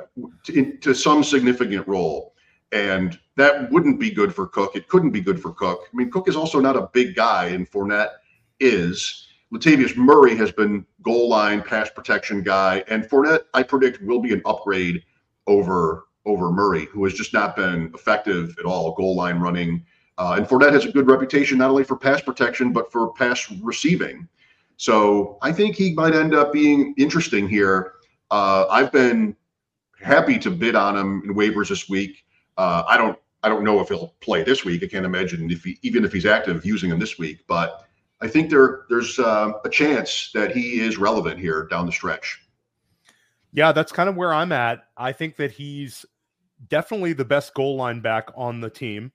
[0.44, 2.34] to, to some significant role.
[2.72, 4.76] And that wouldn't be good for Cook.
[4.76, 5.88] It couldn't be good for Cook.
[5.90, 8.10] I mean, Cook is also not a big guy, and Fournette
[8.60, 9.25] is.
[9.52, 14.32] Latavius Murray has been goal line pass protection guy, and Fournette, I predict, will be
[14.32, 15.02] an upgrade
[15.46, 19.84] over over Murray, who has just not been effective at all goal line running.
[20.18, 23.48] Uh, and Fournette has a good reputation not only for pass protection but for pass
[23.62, 24.28] receiving.
[24.76, 27.92] So I think he might end up being interesting here.
[28.30, 29.36] Uh, I've been
[30.02, 32.24] happy to bid on him in waivers this week.
[32.56, 34.82] Uh, I don't I don't know if he'll play this week.
[34.82, 37.86] I can't imagine if he even if he's active using him this week, but
[38.20, 42.42] I think there there's uh, a chance that he is relevant here down the stretch.
[43.52, 44.84] Yeah, that's kind of where I'm at.
[44.96, 46.04] I think that he's
[46.68, 49.12] definitely the best goal line back on the team.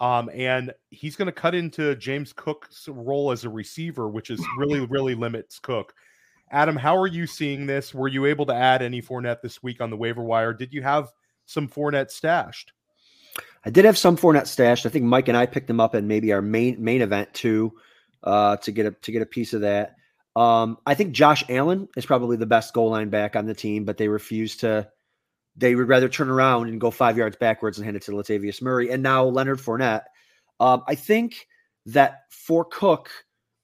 [0.00, 4.44] Um, and he's going to cut into James Cook's role as a receiver, which is
[4.56, 5.92] really, really limits Cook.
[6.50, 7.94] Adam, how are you seeing this?
[7.94, 10.52] Were you able to add any Fournette this week on the waiver wire?
[10.52, 11.10] Did you have
[11.44, 12.72] some Fournette stashed?
[13.64, 14.86] I did have some Fournette stashed.
[14.86, 17.72] I think Mike and I picked them up in maybe our main main event too,
[18.22, 19.96] uh, to get a to get a piece of that.
[20.36, 23.84] Um, I think Josh Allen is probably the best goal line back on the team,
[23.84, 24.88] but they refuse to.
[25.56, 28.62] They would rather turn around and go five yards backwards and hand it to Latavius
[28.62, 28.90] Murray.
[28.90, 30.04] And now Leonard Fournette.
[30.60, 31.48] Um, I think
[31.86, 33.10] that for Cook,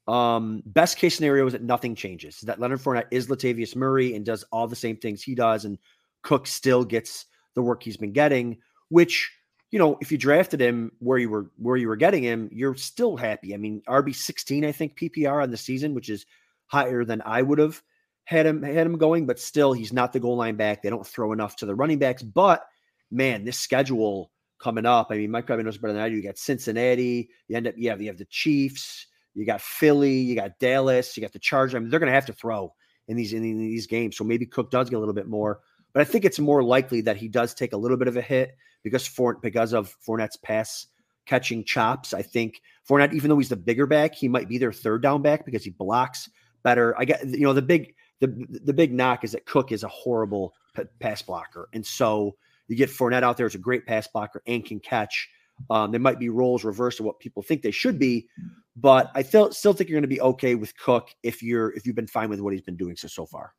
[0.08, 2.40] um, best case scenario is that nothing changes.
[2.40, 5.78] That Leonard Fournette is Latavius Murray and does all the same things he does, and
[6.22, 8.58] Cook still gets the work he's been getting.
[8.88, 9.30] Which
[9.76, 12.76] you know, if you drafted him where you were where you were getting him, you're
[12.76, 13.52] still happy.
[13.52, 16.24] I mean, RB sixteen, I think PPR on the season, which is
[16.64, 17.82] higher than I would have
[18.24, 20.82] had him had him going, but still he's not the goal line back.
[20.82, 22.22] They don't throw enough to the running backs.
[22.22, 22.64] But
[23.10, 25.08] man, this schedule coming up.
[25.10, 26.16] I mean, Mike probably knows better than I do.
[26.16, 30.20] You got Cincinnati, you end up you have you have the Chiefs, you got Philly,
[30.20, 31.74] you got Dallas, you got the Chargers.
[31.74, 32.72] I mean, they're gonna have to throw
[33.08, 34.16] in these in these games.
[34.16, 35.60] So maybe Cook does get a little bit more.
[35.96, 38.20] But I think it's more likely that he does take a little bit of a
[38.20, 38.54] hit
[38.84, 40.88] because for because of Fournette's pass
[41.24, 42.12] catching chops.
[42.12, 45.22] I think Fournette, even though he's the bigger back, he might be their third down
[45.22, 46.28] back because he blocks
[46.62, 46.94] better.
[46.98, 48.26] I get you know the big the
[48.62, 52.36] the big knock is that Cook is a horrible p- pass blocker, and so
[52.68, 55.30] you get Fournette out there as a great pass blocker and can catch.
[55.70, 58.28] Um, there might be roles reversed of what people think they should be,
[58.76, 61.86] but I still still think you're going to be okay with Cook if you're if
[61.86, 63.54] you've been fine with what he's been doing so so far.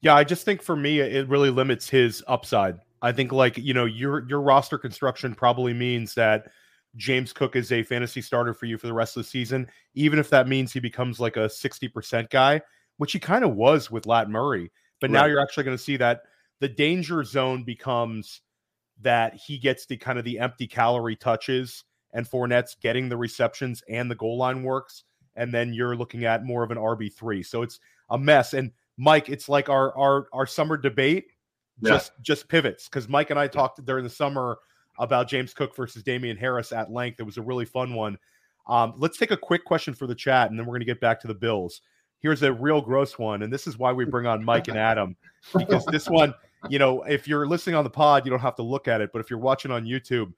[0.00, 2.78] Yeah, I just think for me it really limits his upside.
[3.02, 6.48] I think like you know your your roster construction probably means that
[6.96, 10.18] James Cook is a fantasy starter for you for the rest of the season, even
[10.18, 12.60] if that means he becomes like a 60% guy,
[12.98, 14.70] which he kind of was with Lat Murray.
[15.00, 15.20] But right.
[15.20, 16.22] now you're actually going to see that
[16.60, 18.42] the danger zone becomes
[19.00, 23.82] that he gets the kind of the empty calorie touches and Fournette's getting the receptions
[23.88, 25.04] and the goal line works.
[25.34, 27.44] And then you're looking at more of an RB3.
[27.44, 28.52] So it's a mess.
[28.52, 31.26] And Mike, it's like our our our summer debate
[31.80, 31.90] yeah.
[31.90, 34.58] just just pivots because Mike and I talked during the summer
[34.98, 37.20] about James Cook versus Damien Harris at length.
[37.20, 38.18] It was a really fun one.
[38.68, 41.00] Um, let's take a quick question for the chat, and then we're going to get
[41.00, 41.80] back to the Bills.
[42.20, 45.16] Here's a real gross one, and this is why we bring on Mike and Adam
[45.58, 46.32] because this one,
[46.68, 49.10] you know, if you're listening on the pod, you don't have to look at it,
[49.12, 50.32] but if you're watching on YouTube,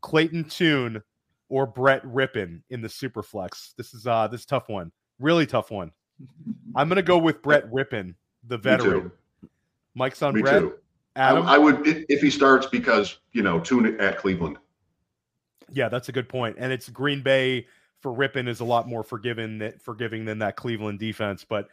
[0.00, 1.00] Clayton Tune
[1.48, 3.74] or Brett Rypien in the Superflex.
[3.76, 5.92] This is uh this tough one, really tough one.
[6.74, 8.14] I'm going to go with Brett Rypien,
[8.46, 9.10] the veteran.
[9.94, 10.62] Mike's on Me Brett.
[10.62, 10.74] Too.
[11.16, 11.46] Adam?
[11.46, 14.58] I, I would if he starts because you know tune at Cleveland.
[15.72, 16.28] Yeah, that's a good.
[16.32, 17.66] And it's Green Bay
[18.00, 21.44] for Rypien is a lot more forgiving that forgiving than that Cleveland defense.
[21.44, 21.68] But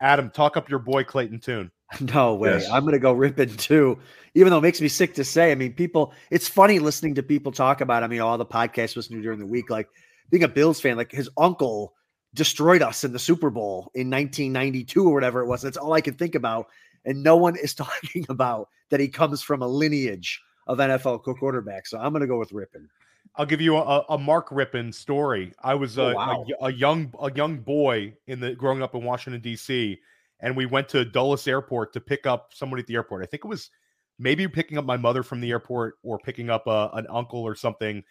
[0.00, 1.70] Adam, talk up your boy Clayton Tune.
[2.00, 2.50] No way.
[2.50, 2.68] Yes.
[2.70, 3.98] I'm going to go Rypien too,
[4.34, 5.50] even though it makes me sick to say.
[5.50, 8.94] I mean, people, it's funny listening to people talk about, I mean, all the podcasts
[8.94, 9.88] listening during the week, like
[10.28, 11.94] being a Bills fan, like his uncle
[12.34, 15.62] destroyed us in the Super Bowl in 1992 or whatever it was.
[15.62, 16.68] That's all I can think about
[17.04, 21.88] and no one is talking about that he comes from a lineage of NFL quarterbacks.
[21.88, 22.88] So I'm going to go with Rypien.
[23.36, 25.52] I'll give you a, a Mark Rypien story.
[25.62, 26.46] I was oh, a, wow.
[26.60, 29.98] a, a, young a young boy in the growing up in Washington D.C.
[30.40, 33.22] and we went to Dulles Airport to pick up somebody at the airport.
[33.22, 33.70] I think it was
[34.18, 37.54] maybe picking up my mother from the airport or picking up a, an uncle or
[37.54, 38.02] something.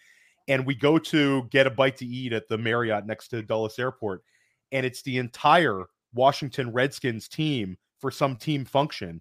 [0.48, 3.78] And we go to get a bite to eat at the Marriott next to Dulles
[3.78, 4.24] Airport,
[4.72, 5.84] and it's the entire
[6.14, 9.20] Washington Redskins team for some team function.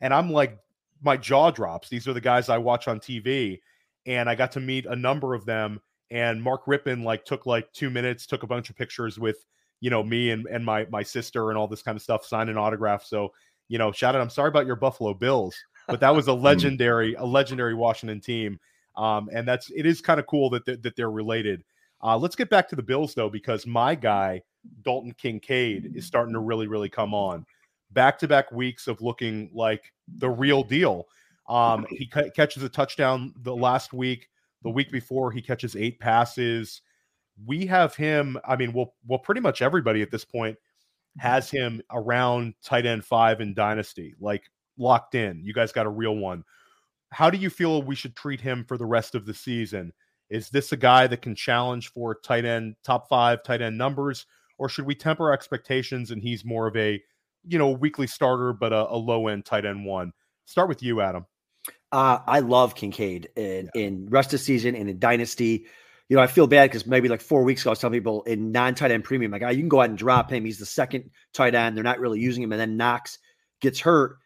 [0.00, 0.58] And I'm like,
[1.02, 1.88] my jaw drops.
[1.88, 3.60] These are the guys I watch on TV.
[4.06, 5.80] And I got to meet a number of them.
[6.10, 9.44] And Mark Rypien like took like two minutes, took a bunch of pictures with,
[9.80, 12.56] you know, me and, and my my sister and all this kind of stuff, signing
[12.56, 13.10] autographs.
[13.10, 13.32] So,
[13.68, 14.20] you know, shout out.
[14.20, 15.56] I'm sorry about your Buffalo Bills.
[15.88, 16.42] but that was a hmm.
[16.42, 18.60] legendary, a legendary Washington team.
[18.96, 21.64] Um, and that's it is kind of cool that that they're related.
[22.02, 24.42] Uh, let's get back to the Bills though, because my guy
[24.82, 27.46] Dalton Kincaid is starting to really, really come on.
[27.92, 31.06] Back to back weeks of looking like the real deal.
[31.48, 34.28] Um, he c- catches a touchdown the last week.
[34.62, 36.82] The week before, he catches eight passes.
[37.44, 38.38] We have him.
[38.44, 40.56] I mean, well, well, pretty much everybody at this point
[41.18, 44.42] has him around tight end five in Dynasty, like
[44.76, 45.42] locked in.
[45.44, 46.44] You guys got a real one.
[47.12, 49.92] How do you feel we should treat him for the rest of the season?
[50.28, 54.26] Is this a guy that can challenge for tight end top five tight end numbers,
[54.58, 57.00] or should we temper expectations and he's more of a
[57.46, 60.12] you know weekly starter but a, a low end tight end one?
[60.44, 61.26] Start with you, Adam.
[61.92, 63.82] Uh, I love Kincaid in, yeah.
[63.82, 65.66] in rest of season and in dynasty.
[66.08, 68.22] You know, I feel bad because maybe like four weeks ago, I was telling people
[68.24, 70.44] in non tight end premium, like, oh, you can go ahead and drop him.
[70.44, 71.76] He's the second tight end.
[71.76, 72.52] They're not really using him.
[72.52, 73.18] And then Knox
[73.60, 74.18] gets hurt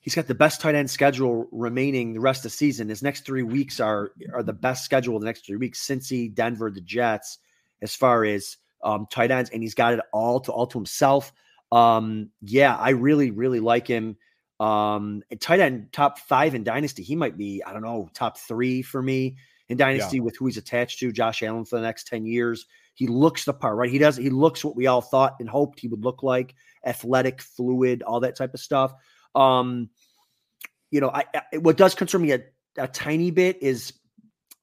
[0.00, 2.88] he's got the best tight end schedule remaining the rest of the season.
[2.88, 5.86] His next three weeks are are the best schedule the next three weeks.
[5.86, 7.38] Cincy, Denver, the Jets,
[7.82, 11.32] as far as um, tight ends, and he's got it all to all to himself.
[11.70, 14.16] Um, yeah, I really, really like him.
[14.60, 17.02] Um, tight end top five in dynasty.
[17.02, 19.36] He might be, I don't know, top three for me
[19.68, 20.22] in dynasty yeah.
[20.22, 22.66] with who he's attached to, Josh Allen for the next 10 years.
[22.94, 23.90] He looks the part, right?
[23.90, 27.40] He does, he looks what we all thought and hoped he would look like athletic,
[27.40, 28.92] fluid, all that type of stuff.
[29.38, 29.90] Um,
[30.90, 32.40] you know, I, I, what does concern me a,
[32.76, 33.92] a tiny bit is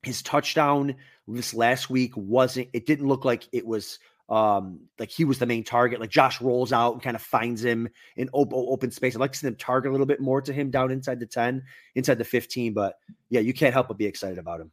[0.03, 0.95] his touchdown
[1.27, 2.69] this last week wasn't.
[2.73, 5.99] It didn't look like it was um like he was the main target.
[5.99, 9.15] Like Josh rolls out and kind of finds him in open open space.
[9.15, 11.27] I'd like to see them target a little bit more to him down inside the
[11.27, 12.73] 10, inside the 15.
[12.73, 12.95] But
[13.29, 14.71] yeah, you can't help but be excited about him.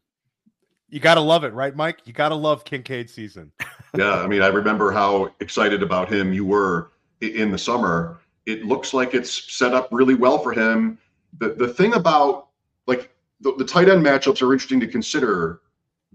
[0.89, 2.01] You gotta love it, right, Mike?
[2.05, 3.53] You gotta love Kincaid season.
[3.97, 8.19] yeah, I mean, I remember how excited about him you were in the summer.
[8.47, 10.99] It looks like it's set up really well for him
[11.39, 12.49] the the thing about
[12.87, 15.61] like the, the tight end matchups are interesting to consider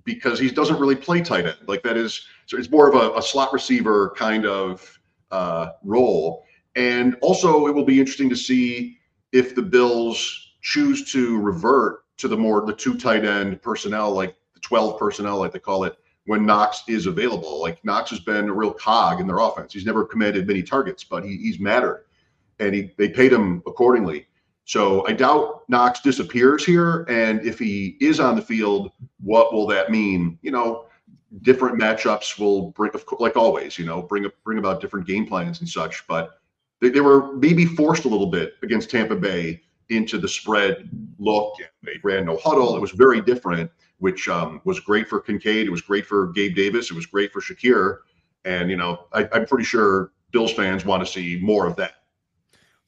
[0.04, 1.58] because he doesn't really play tight end.
[1.68, 5.00] Like that is, so it's more of a, a slot receiver kind of
[5.32, 6.46] uh, role.
[6.76, 9.00] And also, it will be interesting to see
[9.34, 14.36] if the Bills choose to revert to the more the two tight end personnel, like
[14.54, 17.60] the twelve personnel, like they call it, when Knox is available.
[17.60, 19.74] Like Knox has been a real cog in their offense.
[19.74, 22.06] He's never commanded many targets, but he, he's mattered,
[22.60, 24.28] and he they paid him accordingly.
[24.65, 27.06] So I doubt Knox disappears here.
[27.08, 28.91] And if he is on the field,
[29.22, 30.38] what will that mean?
[30.41, 30.88] You know,
[31.41, 35.62] different matchups will bring, like always, you know, bring up, bring about different game plans
[35.62, 36.06] and such.
[36.08, 36.41] But
[36.82, 41.56] they, they were maybe forced a little bit against Tampa Bay into the spread look.
[41.84, 42.76] They ran no huddle.
[42.76, 45.67] It was very different, which um, was great for Kincaid.
[45.67, 46.91] It was great for Gabe Davis.
[46.91, 48.00] It was great for Shakir.
[48.43, 51.93] And, you know, I, I'm pretty sure Bills fans want to see more of that.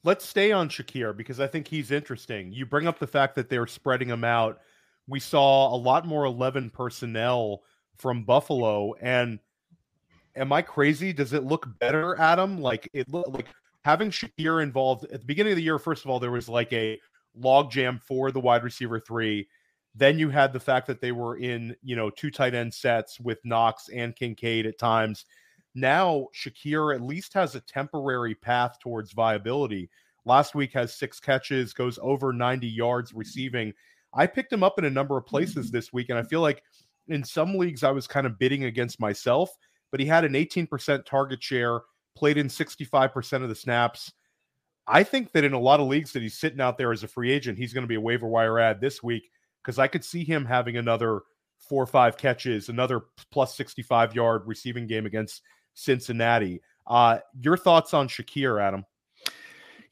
[0.02, 2.52] Let's stay on Shakir because I think he's interesting.
[2.52, 4.60] You bring up the fact that they're spreading him out.
[5.06, 7.62] We saw a lot more 11 personnel
[7.98, 8.94] from Buffalo.
[9.00, 9.38] And
[10.36, 11.12] am I crazy?
[11.12, 12.60] Does it look better, Adam?
[12.60, 13.48] Like it like
[13.84, 16.72] having Shakir involved at the beginning of the year, first of all, there was like
[16.72, 16.98] a
[17.38, 19.48] logjam for the wide receiver three.
[19.94, 23.18] Then you had the fact that they were in, you know, two tight end sets
[23.20, 25.26] with Knox and Kincaid at times
[25.74, 29.90] now Shakir at least has a temporary path towards viability.
[30.24, 33.18] Last week has six catches, goes over 90 yards mm-hmm.
[33.18, 33.72] receiving.
[34.12, 35.76] I picked him up in a number of places mm-hmm.
[35.76, 36.62] this week, and I feel like
[37.08, 39.56] in some leagues I was kind of bidding against myself,
[39.90, 41.80] but he had an 18% target share,
[42.16, 44.12] played in 65% of the snaps.
[44.86, 47.08] I think that in a lot of leagues that he's sitting out there as a
[47.08, 49.30] free agent, he's going to be a waiver wire ad this week
[49.62, 51.20] because I could see him having another
[51.58, 55.42] four or five catches, another plus 65 yard receiving game against
[55.74, 56.62] Cincinnati.
[56.86, 58.84] Uh, your thoughts on Shakir, Adam?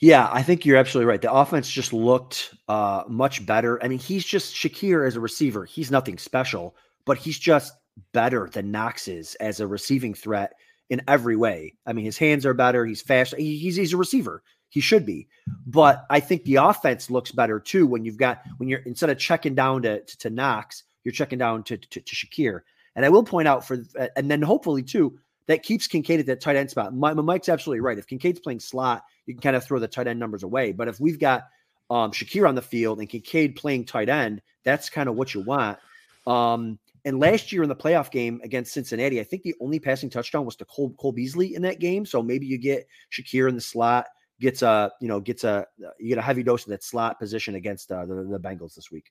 [0.01, 1.21] Yeah, I think you're absolutely right.
[1.21, 3.83] The offense just looked uh, much better.
[3.83, 5.65] I mean, he's just Shakir as a receiver.
[5.65, 7.73] He's nothing special, but he's just
[8.13, 10.55] better than Knox is as a receiving threat
[10.91, 11.75] in every way.
[11.85, 12.87] I mean, his hands are better.
[12.87, 13.35] He's fast.
[13.37, 14.43] He's he's a receiver.
[14.69, 15.29] He should be.
[15.67, 19.19] But I think the offense looks better too when you've got when you're instead of
[19.19, 22.61] checking down to to, to Knox, you're checking down to, to to Shakir.
[22.95, 23.79] And I will point out for
[24.17, 26.95] and then hopefully too that keeps Kincaid at that tight end spot.
[26.95, 27.99] My, Mike's absolutely right.
[27.99, 30.73] If Kincaid's playing slot, you can kind of throw the tight end numbers away.
[30.73, 31.45] But if we've got
[31.91, 35.41] um, Shakir on the field and Kincaid playing tight end, that's kind of what you
[35.41, 35.79] want.
[36.27, 40.11] Um, and last year in the playoff game against Cincinnati, I think the only passing
[40.11, 42.05] touchdown was to Cole, Cole Beasley in that game.
[42.05, 44.07] So maybe you get Shakir in the slot,
[44.41, 45.67] gets a you know gets a
[45.99, 48.91] you get a heavy dose of that slot position against uh, the, the Bengals this
[48.91, 49.11] week.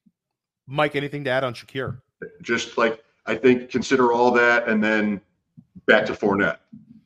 [0.68, 2.00] Mike, anything to add on Shakir?
[2.42, 5.20] Just like I think consider all that, and then
[5.88, 6.58] back to Fournette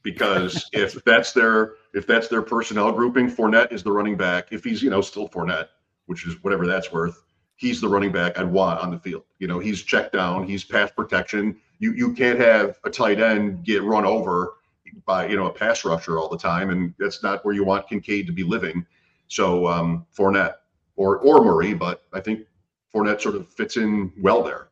[0.04, 4.48] because if that's their if that's their personnel grouping, Fournette is the running back.
[4.52, 5.70] If he's you know still Fournette,
[6.08, 7.24] which is whatever that's worth,
[7.56, 9.24] he's the running back I'd want on the field.
[9.40, 11.58] You know, he's checked down, he's pass protection.
[11.80, 14.54] You you can't have a tight end get run over
[15.06, 17.88] by you know a pass rusher all the time, and that's not where you want
[17.88, 18.86] Kincaid to be living.
[19.28, 20.56] So um, Fournette
[20.96, 22.48] or or Murray, but I think
[22.94, 24.71] Fournette sort of fits in well there.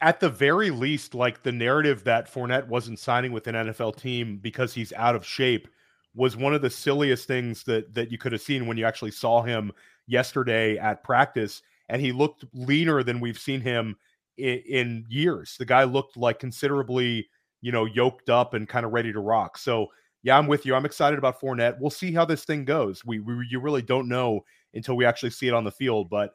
[0.00, 4.38] At the very least, like the narrative that Fournette wasn't signing with an NFL team
[4.38, 5.68] because he's out of shape
[6.14, 9.10] was one of the silliest things that that you could have seen when you actually
[9.10, 9.72] saw him
[10.06, 13.96] yesterday at practice, and he looked leaner than we've seen him
[14.36, 15.56] in, in years.
[15.58, 17.28] The guy looked like considerably,
[17.62, 19.58] you know, yoked up and kind of ready to rock.
[19.58, 19.88] So
[20.22, 20.74] yeah, I'm with you.
[20.74, 21.78] I'm excited about Fournette.
[21.78, 23.04] We'll see how this thing goes.
[23.04, 26.32] We, we you really don't know until we actually see it on the field, but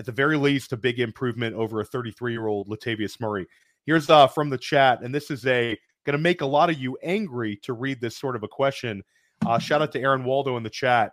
[0.00, 3.46] at the very least, a big improvement over a 33 year old Latavius Murray.
[3.84, 6.78] Here's uh, from the chat, and this is a going to make a lot of
[6.78, 9.02] you angry to read this sort of a question.
[9.46, 11.12] Uh, shout out to Aaron Waldo in the chat.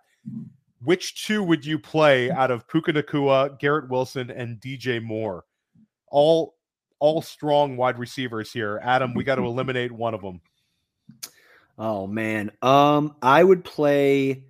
[0.82, 5.44] Which two would you play out of Puka Nacua, Garrett Wilson, and DJ Moore?
[6.08, 6.56] All
[7.00, 8.80] all strong wide receivers here.
[8.82, 10.40] Adam, we got to eliminate one of them.
[11.78, 14.46] Oh man, um, I would play.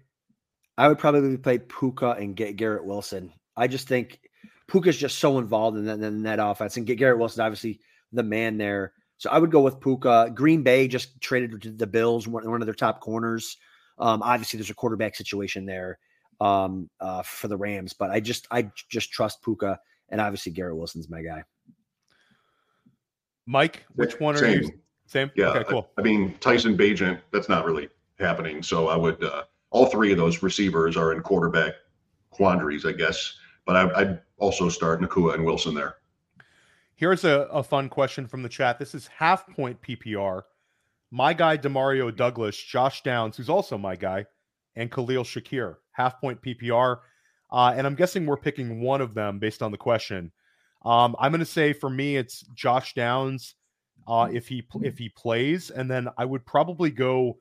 [0.77, 3.33] I would probably play Puka and get Garrett Wilson.
[3.55, 4.19] I just think
[4.67, 7.79] Puka's just so involved in that, in that offense, and Garrett Wilson obviously
[8.11, 8.93] the man there.
[9.17, 10.31] So I would go with Puka.
[10.35, 13.57] Green Bay just traded to the Bills, one, one of their top corners.
[13.97, 15.97] Um, obviously, there's a quarterback situation there
[16.39, 20.77] um, uh, for the Rams, but I just I just trust Puka, and obviously Garrett
[20.77, 21.43] Wilson's my guy.
[23.47, 24.63] Mike, which one are Same.
[24.63, 24.71] you?
[25.07, 25.31] Same.
[25.35, 25.51] Yeah.
[25.51, 25.63] Okay.
[25.63, 25.89] Cool.
[25.97, 27.21] I, I mean, Tyson Bagent.
[27.31, 28.61] That's not really happening.
[28.61, 29.23] So I would.
[29.23, 31.73] Uh, all three of those receivers are in quarterback
[32.29, 33.33] quandaries, I guess.
[33.67, 35.97] But I, I'd also start Nacua and Wilson there.
[36.95, 38.79] Here's a, a fun question from the chat.
[38.79, 40.41] This is half point PPR.
[41.11, 44.25] My guy, Demario Douglas, Josh Downs, who's also my guy,
[44.75, 46.99] and Khalil Shakir, half point PPR.
[47.51, 50.31] Uh, and I'm guessing we're picking one of them based on the question.
[50.83, 53.55] Um, I'm going to say for me, it's Josh Downs
[54.07, 57.37] uh, if he if he plays, and then I would probably go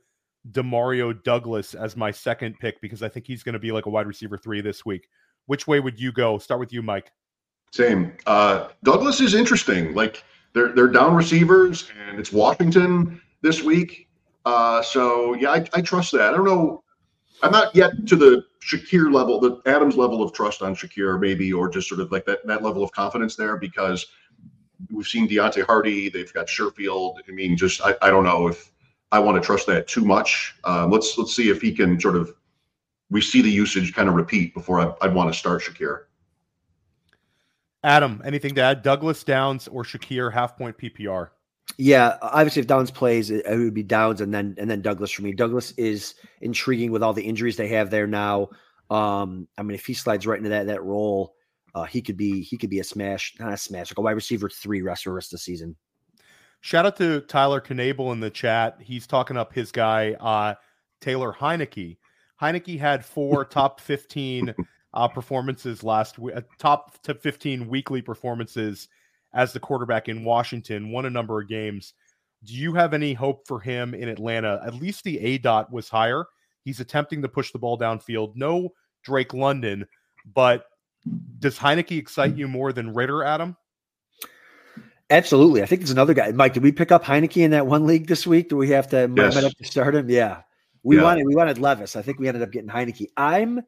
[0.51, 3.91] Demario Douglas as my second pick because I think he's going to be like a
[3.91, 5.09] wide receiver three this week.
[5.47, 6.39] Which way would you go?
[6.39, 7.13] Start with you, Mike.
[7.73, 8.13] Same.
[8.27, 9.95] Uh, Douglas is interesting.
[9.95, 14.09] Like they're they're down receivers, and it's Washington this week.
[14.45, 16.33] Uh, so yeah, I, I trust that.
[16.33, 16.83] I don't know.
[17.43, 21.53] I'm not yet to the Shakir level, the Adams level of trust on Shakir, maybe,
[21.53, 24.07] or just sort of like that that level of confidence there because
[24.91, 26.09] we've seen Deonte Harty.
[26.09, 27.19] they've got Sherfield.
[27.29, 28.73] I mean, just I, I don't know if
[29.13, 30.55] I want to trust that too much.
[30.65, 32.35] Um, let's let's see if he can sort of
[33.11, 36.05] we see the usage kind of repeat before I, I'd want to start Shakir.
[37.83, 38.83] Adam, anything to add?
[38.83, 41.29] Douglas Downs or Shakir half point PPR?
[41.79, 45.11] Yeah, obviously, if Downs plays, it, it, would be Downs and then and then Douglas
[45.11, 45.33] for me.
[45.33, 48.49] Douglas is intriguing with all the injuries they have there now.
[48.91, 51.35] Um, I mean, if he slides right into that that role,
[51.75, 54.13] uh, he could be he could be a smash, not a smash, like a wide
[54.13, 55.77] receiver three rest for the rest of the season.
[56.61, 58.79] Shout out to Tyler Knable in the chat.
[58.81, 60.55] He's talking up his guy, uh,
[61.01, 61.99] Taylor Heinicke.
[62.41, 64.55] Heinicke had four top 15
[64.95, 68.89] uh, performances last week, uh, top to 15 weekly performances
[69.35, 71.93] as the quarterback in Washington, won a number of games.
[72.45, 74.63] Do you have any hope for him in Atlanta?
[74.65, 76.27] At least the A dot was higher.
[76.65, 78.35] He's attempting to push the ball downfield.
[78.35, 78.71] No
[79.03, 79.87] Drake London,
[80.35, 80.67] but
[81.39, 83.57] does Heinicke excite you more than Ridder, Adam?
[85.11, 85.63] Absolutely.
[85.63, 86.33] I think there's another guy.
[86.33, 88.49] Mike, did we pick up Heinicke in that one league this week?
[88.49, 89.35] Do we have to, yes.
[89.35, 90.11] have to start him?
[90.11, 90.43] Yeah.
[90.87, 91.03] We yeah.
[91.03, 91.97] wanted we wanted Levis.
[91.97, 93.11] I think we ended up getting Heinicke.
[93.17, 93.61] I'm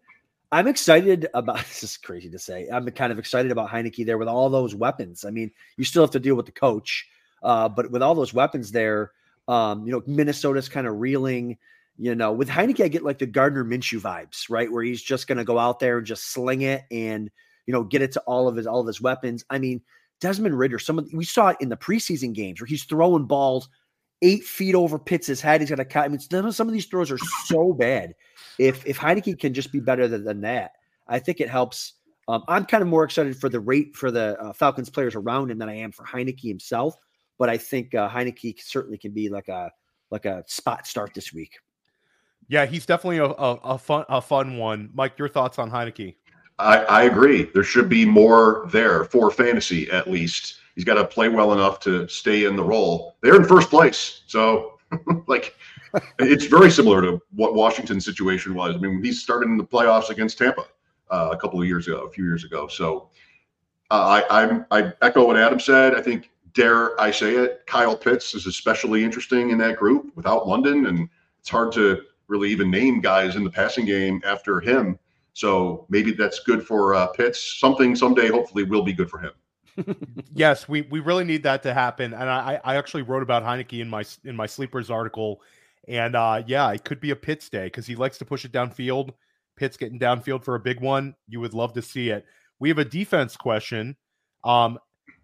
[0.53, 2.69] I'm excited about this is crazy to say.
[2.73, 5.25] I'm kind of excited about Heinicke there with all those weapons.
[5.25, 7.09] I mean, you still have to deal with the coach,
[7.43, 9.11] uh, but with all those weapons there,
[9.49, 11.59] um, you know, Minnesota's kind of reeling.
[11.97, 14.71] You know, with Heinicke, I get like the Gardner Minshew vibes, right?
[14.71, 17.29] Where he's just going to go out there and just sling it and
[17.67, 19.45] you know get it to all of his all of his weapons.
[19.51, 19.83] I mean,
[20.21, 23.69] Desmond Ridder, some of we saw it in the preseason games where he's throwing balls
[24.23, 25.61] eight feet over Pitts' head.
[25.61, 26.05] He's got a cut.
[26.05, 28.15] I mean, some of these throws are so bad.
[28.59, 30.73] If if Heinicke can just be better than, than that,
[31.07, 31.95] I think it helps.
[32.27, 35.51] Um, I'm kind of more excited for the rate for the uh, Falcons players around
[35.51, 36.95] him than I am for Heinicke himself.
[37.39, 39.71] But I think uh, Heinicke certainly can be like a
[40.11, 41.59] like a spot start this week.
[42.49, 44.91] Yeah, he's definitely a, a, a, fun a fun one.
[44.95, 46.17] Mike, your thoughts on Heinicke?
[46.59, 47.45] I, I agree.
[47.55, 50.57] There should be more there for fantasy, at least.
[50.75, 53.17] He's got to play well enough to stay in the role.
[53.21, 54.79] They're in first place, so
[55.27, 55.55] like
[56.19, 58.75] it's very similar to what Washington's situation was.
[58.75, 60.67] I mean, he started in the playoffs against Tampa
[61.11, 62.69] uh, a couple of years ago, a few years ago.
[62.69, 63.09] So
[63.91, 65.95] uh, I I'm, I echo what Adam said.
[65.95, 70.49] I think dare I say it, Kyle Pitts is especially interesting in that group without
[70.49, 71.09] London, and
[71.41, 74.99] it's hard to really even name guys in the passing game after him.
[75.39, 77.61] So maybe that's good for uh, Pitts.
[77.61, 79.31] Something someday, hopefully, will be good for him.
[80.35, 82.13] yes, we we really need that to happen.
[82.13, 85.41] And I I actually wrote about Heinicke in my in my sleepers article,
[85.87, 88.51] and uh, yeah, it could be a Pitts day because he likes to push it
[88.51, 89.11] downfield.
[89.55, 91.15] Pitts getting downfield for a big one.
[91.29, 92.27] You would love to see it.
[92.59, 93.97] We have a defense question.
[94.43, 94.77] Um,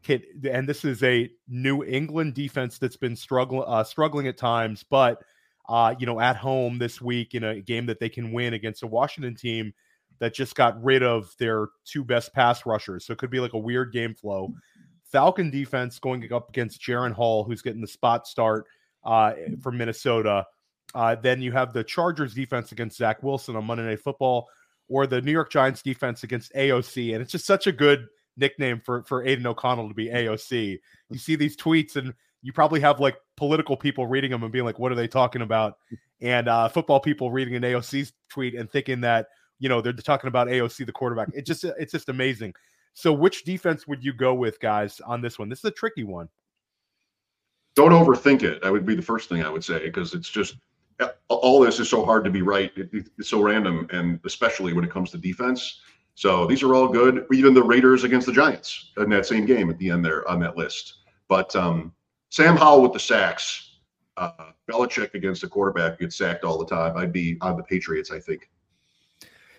[0.09, 5.25] and this is a New England defense that's been struggling uh, struggling at times, but
[5.69, 8.85] uh, you know, at home this week in a game that they can win against
[8.85, 9.75] a Washington team
[10.19, 13.07] that just got rid of their two best pass rushers.
[13.07, 14.53] So it could be like a weird game flow.
[15.11, 18.67] Falcon defense going up against Jaren Hall, who's getting the spot start
[19.05, 20.47] uh, from Minnesota.
[20.95, 24.49] Uh, then you have the Chargers defense against Zach Wilson on Monday Night Football,
[24.89, 27.13] or the New York Giants defense against AOC.
[27.15, 28.07] And it's just such a good
[28.37, 30.79] nickname for for Aidan O'Connell to be AOC.
[31.11, 34.65] You see these tweets, and you probably have like political people reading them and being
[34.65, 35.79] like, "What are they talking about?"
[36.21, 39.27] And uh, football people reading an AOC tweet and thinking that
[39.59, 41.29] you know they're talking about AOC, the quarterback.
[41.35, 42.55] It just it's just amazing.
[42.95, 45.49] So, which defense would you go with, guys, on this one?
[45.49, 46.29] This is a tricky one.
[47.75, 48.63] Don't overthink it.
[48.63, 50.57] That would be the first thing I would say because it's just
[51.29, 52.71] all this is so hard to be right.
[52.77, 55.81] It, it's so random, and especially when it comes to defense.
[56.15, 57.27] So these are all good.
[57.33, 60.39] Even the Raiders against the Giants in that same game at the end there on
[60.41, 60.99] that list.
[61.29, 61.93] But um,
[62.31, 63.79] Sam Howell with the sacks,
[64.17, 66.97] uh, Belichick against a quarterback gets sacked all the time.
[66.97, 68.49] I'd be on the Patriots, I think.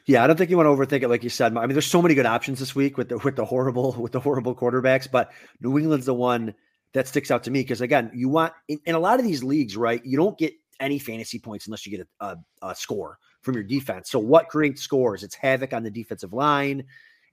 [0.06, 1.58] Yeah, I don't think you want to overthink it, like you said.
[1.58, 4.12] I mean, there's so many good options this week with the with the horrible with
[4.12, 5.32] the horrible quarterbacks, but
[5.62, 6.53] New England's the one
[6.93, 9.43] that sticks out to me because again, you want in, in, a lot of these
[9.43, 10.03] leagues, right?
[10.06, 13.64] You don't get any fantasy points unless you get a, a, a score from your
[13.64, 14.10] defense.
[14.10, 15.24] So what creates scores?
[15.24, 16.84] It's havoc on the defensive line.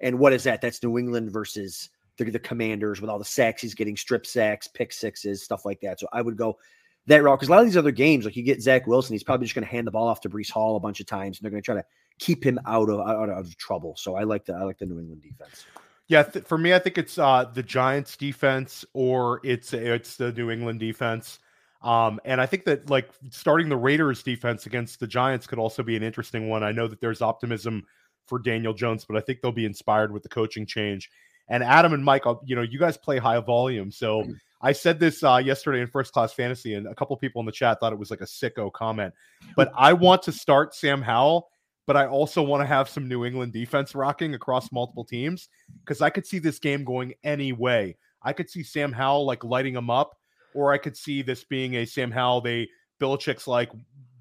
[0.01, 0.61] And what is that?
[0.61, 4.66] That's New England versus the, the commanders with all the sacks he's getting, strip sacks,
[4.66, 6.01] pick sixes, stuff like that.
[6.01, 6.59] So I would go
[7.07, 9.25] that route because a lot of these other games, like you get Zach Wilson, he's
[9.25, 11.39] probably just going to hand the ball off to Breece Hall a bunch of times,
[11.39, 11.85] and they're going to try to
[12.18, 13.94] keep him out of out of trouble.
[13.96, 15.66] So I like the I like the New England defense.
[16.08, 20.32] Yeah, th- for me, I think it's uh, the Giants defense or it's it's the
[20.32, 21.38] New England defense.
[21.82, 25.82] Um, and I think that like starting the Raiders defense against the Giants could also
[25.82, 26.62] be an interesting one.
[26.62, 27.84] I know that there's optimism
[28.26, 31.10] for Daniel Jones, but I think they'll be inspired with the coaching change.
[31.48, 33.90] And Adam and Mike, you know, you guys play high volume.
[33.90, 34.34] So mm.
[34.60, 37.52] I said this uh, yesterday in first class fantasy, and a couple people in the
[37.52, 39.12] chat thought it was like a sicko comment.
[39.56, 41.48] But I want to start Sam Howell,
[41.87, 45.49] but I also want to have some New England defense rocking across multiple teams
[45.85, 47.97] because I could see this game going any way.
[48.22, 50.16] I could see Sam Howell like lighting them up
[50.55, 52.43] or I could see this being a Sam Howell.
[52.43, 52.68] They
[53.01, 53.70] Belichick's like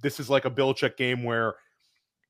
[0.01, 1.55] this is like a Belichick game where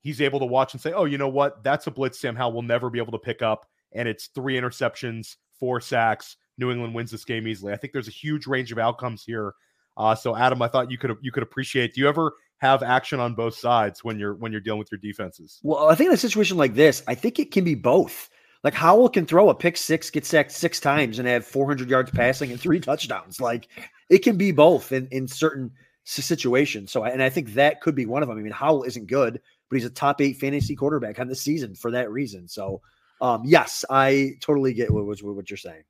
[0.01, 1.63] he's able to watch and say, "Oh, you know what?
[1.63, 4.55] That's a blitz Sam Howell will never be able to pick up." And it's three
[4.55, 6.37] interceptions, four sacks.
[6.57, 7.73] New England wins this game easily.
[7.73, 9.53] I think there's a huge range of outcomes here.
[9.97, 11.93] Uh, so, Adam, I thought you could you could appreciate.
[11.93, 14.99] Do you ever have action on both sides when you're when you're dealing with your
[14.99, 15.59] defenses?
[15.63, 18.29] Well, I think in a situation like this, I think it can be both.
[18.63, 22.11] Like Howell can throw a pick six, get sacked six times, and have 400 yards
[22.11, 23.41] passing and three touchdowns.
[23.41, 23.67] Like
[24.09, 25.71] it can be both in in certain
[26.03, 26.91] situations.
[26.91, 28.37] So, and I think that could be one of them.
[28.37, 31.73] I mean, Howell isn't good, but he's a top eight fantasy quarterback on the season
[31.73, 32.47] for that reason.
[32.47, 32.81] So,
[33.21, 35.83] um, yes, I totally get what, what, what you're saying.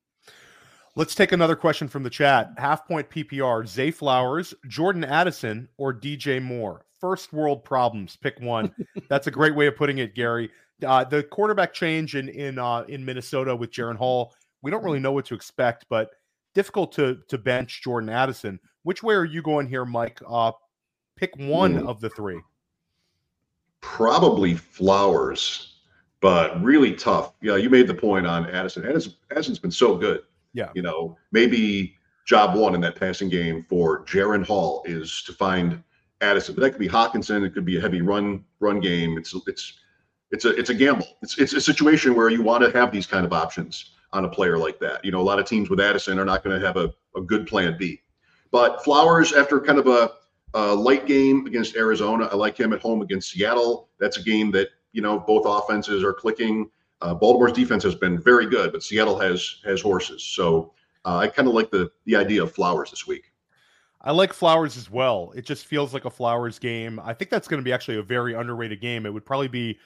[0.96, 2.52] Let's take another question from the chat.
[2.58, 6.86] Half point PPR: Zay Flowers, Jordan Addison, or DJ Moore.
[7.00, 8.18] First world problems.
[8.18, 8.74] Pick one.
[9.10, 10.50] That's a great way of putting it, Gary.
[10.86, 15.00] Uh, the quarterback change in in uh, in Minnesota with Jaren Hall, we don't really
[15.00, 16.12] know what to expect, but
[16.54, 18.60] difficult to to bench Jordan Addison.
[18.84, 20.20] Which way are you going here, Mike?
[20.28, 20.52] Uh,
[21.16, 22.42] pick one of the three.
[23.80, 25.76] Probably Flowers,
[26.20, 27.34] but really tough.
[27.42, 28.86] Yeah, you made the point on Addison.
[28.86, 30.24] Addison Addison's been so good.
[30.54, 31.96] Yeah, you know, maybe
[32.26, 35.82] job one in that passing game for Jaren Hall is to find
[36.22, 37.46] Addison, but that could be Hockenson.
[37.46, 39.18] It could be a heavy run run game.
[39.18, 39.74] It's it's
[40.32, 41.08] it's a it's a gamble.
[41.22, 44.30] It's it's a situation where you want to have these kind of options on a
[44.30, 45.04] player like that.
[45.04, 47.22] You know, a lot of teams with Addison are not going to have a, a
[47.22, 48.02] good plan B.
[48.52, 50.12] But Flowers, after kind of a,
[50.54, 53.90] a light game against Arizona, I like him at home against Seattle.
[54.00, 56.70] That's a game that you know both offenses are clicking.
[57.02, 60.24] Uh, Baltimore's defense has been very good, but Seattle has has horses.
[60.24, 60.74] So
[61.06, 63.32] uh, I kind of like the the idea of Flowers this week.
[64.04, 65.32] I like Flowers as well.
[65.36, 67.00] It just feels like a Flowers game.
[67.04, 69.06] I think that's going to be actually a very underrated game.
[69.06, 69.78] It would probably be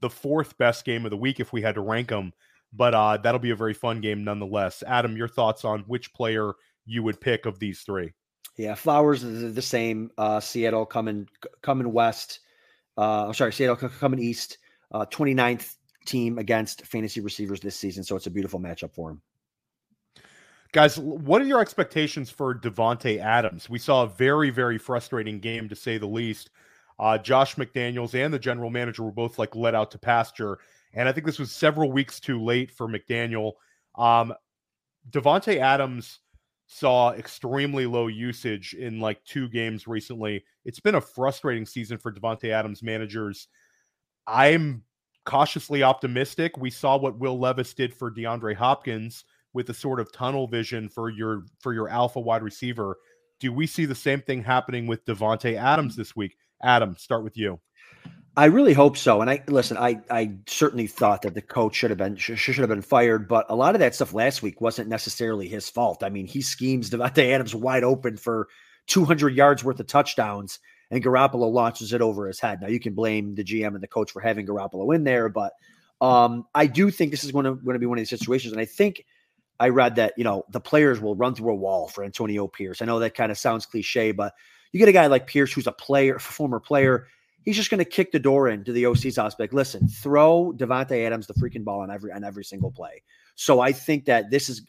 [0.00, 2.32] the fourth best game of the week if we had to rank them.
[2.72, 4.82] But uh, that'll be a very fun game nonetheless.
[4.86, 6.52] Adam, your thoughts on which player
[6.86, 8.12] you would pick of these three?
[8.56, 10.10] Yeah, Flowers is the same.
[10.16, 11.28] Uh, Seattle coming
[11.62, 12.40] coming west.
[12.96, 14.58] Uh, I'm sorry, Seattle coming east.
[14.92, 15.74] Uh, 29th
[16.04, 19.22] team against fantasy receivers this season, so it's a beautiful matchup for him.
[20.72, 23.70] Guys, what are your expectations for Davante Adams?
[23.70, 26.50] We saw a very, very frustrating game to say the least
[26.98, 30.58] Uh, Josh McDaniels and the general manager were both like let out to pasture.
[30.92, 33.54] And I think this was several weeks too late for McDaniel.
[33.96, 34.32] Um,
[35.10, 36.20] Davante Adams
[36.66, 40.44] saw extremely low usage in like two games recently.
[40.64, 43.48] It's been a frustrating season for Davante Adams managers.
[44.26, 44.84] I'm
[45.24, 46.56] cautiously optimistic.
[46.56, 50.88] We saw what Will Levis did for DeAndre Hopkins with a sort of tunnel vision
[50.88, 52.98] for your for your alpha wide receiver.
[53.40, 56.36] Do we see the same thing happening with Davante Adams this week?
[56.62, 57.60] Adam, start with you.
[58.36, 59.20] I really hope so.
[59.20, 59.76] And I listen.
[59.76, 63.28] I I certainly thought that the coach should have been should, should have been fired,
[63.28, 66.02] but a lot of that stuff last week wasn't necessarily his fault.
[66.02, 68.48] I mean, he schemes Davante Adams wide open for
[68.88, 70.58] 200 yards worth of touchdowns,
[70.90, 72.60] and Garoppolo launches it over his head.
[72.60, 75.52] Now you can blame the GM and the coach for having Garoppolo in there, but
[76.00, 78.52] um, I do think this is going to going to be one of these situations,
[78.52, 79.04] and I think
[79.60, 82.82] I read that you know the players will run through a wall for Antonio Pierce.
[82.82, 84.34] I know that kind of sounds cliche, but
[84.72, 87.06] you get a guy like Pierce who's a player, former player.
[87.44, 89.36] He's just going to kick the door into the OC's house.
[89.38, 93.02] Like, listen, throw Davante Adams the freaking ball on every on every single play.
[93.36, 94.62] So I think that this is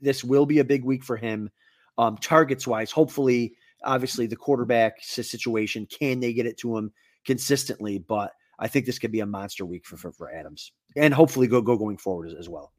[0.00, 1.50] this will be a big week for him,
[1.98, 2.90] um, targets wise.
[2.90, 3.54] Hopefully,
[3.84, 6.92] obviously the quarterback situation can they get it to him
[7.24, 11.14] consistently, but I think this could be a monster week for for, for Adams and
[11.14, 12.72] hopefully go go going forward as, as well.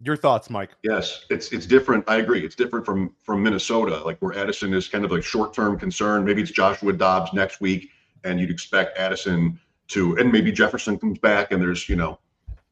[0.00, 0.70] Your thoughts, Mike?
[0.84, 2.04] Yes, it's it's different.
[2.08, 2.44] I agree.
[2.44, 6.24] It's different from from Minnesota, like where Addison is kind of like short term concern.
[6.24, 7.90] Maybe it's Joshua Dobbs next week,
[8.22, 9.58] and you'd expect Addison
[9.88, 12.20] to, and maybe Jefferson comes back, and there's you know,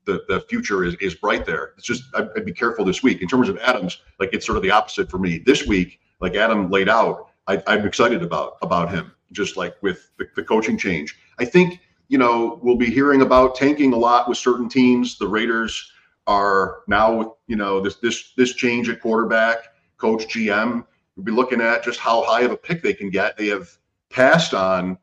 [0.05, 1.73] the the future is is bright there.
[1.77, 4.03] It's just I'd, I'd be careful this week in terms of Adams.
[4.21, 5.99] Like it's sort of the opposite for me this week.
[6.21, 9.13] Like Adam laid out, I, I'm excited about about him.
[9.33, 13.55] Just like with the, the coaching change, I think you know we'll be hearing about
[13.55, 15.19] tanking a lot with certain teams.
[15.19, 15.93] The Raiders
[16.27, 19.59] are now with, you know this this this change at quarterback,
[19.97, 20.85] coach GM.
[21.17, 23.37] We'll be looking at just how high of a pick they can get.
[23.37, 23.69] They have
[24.11, 24.99] passed on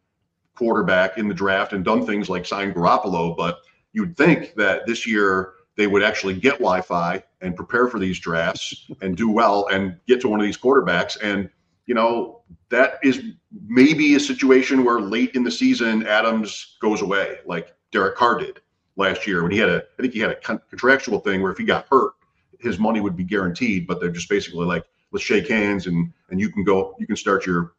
[0.56, 3.60] quarterback in the draft and done things like sign Garoppolo, but
[3.94, 8.90] you'd think that this year they would actually get Wi-Fi and prepare for these drafts
[9.02, 11.18] and do well and get to one of these quarterbacks.
[11.22, 11.50] And
[11.86, 13.24] you know that is
[13.68, 18.62] maybe a situation where late in the season Adams goes away, like Derek Carr did
[18.96, 21.58] last year when he had a, I think he had a contractual thing where if
[21.58, 22.14] he got hurt,
[22.60, 23.88] his money would be guaranteed.
[23.88, 27.16] But they're just basically like, let's shake hands and and you can go, you can
[27.16, 27.74] start your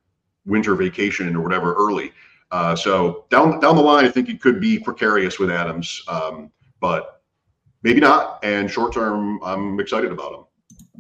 [0.47, 2.13] winter vacation or whatever early.
[2.51, 6.51] Uh, so down down the line, I think it could be precarious with Adams, um,
[6.81, 7.23] but
[7.83, 8.39] maybe not.
[8.45, 10.45] And short term, I'm excited about him.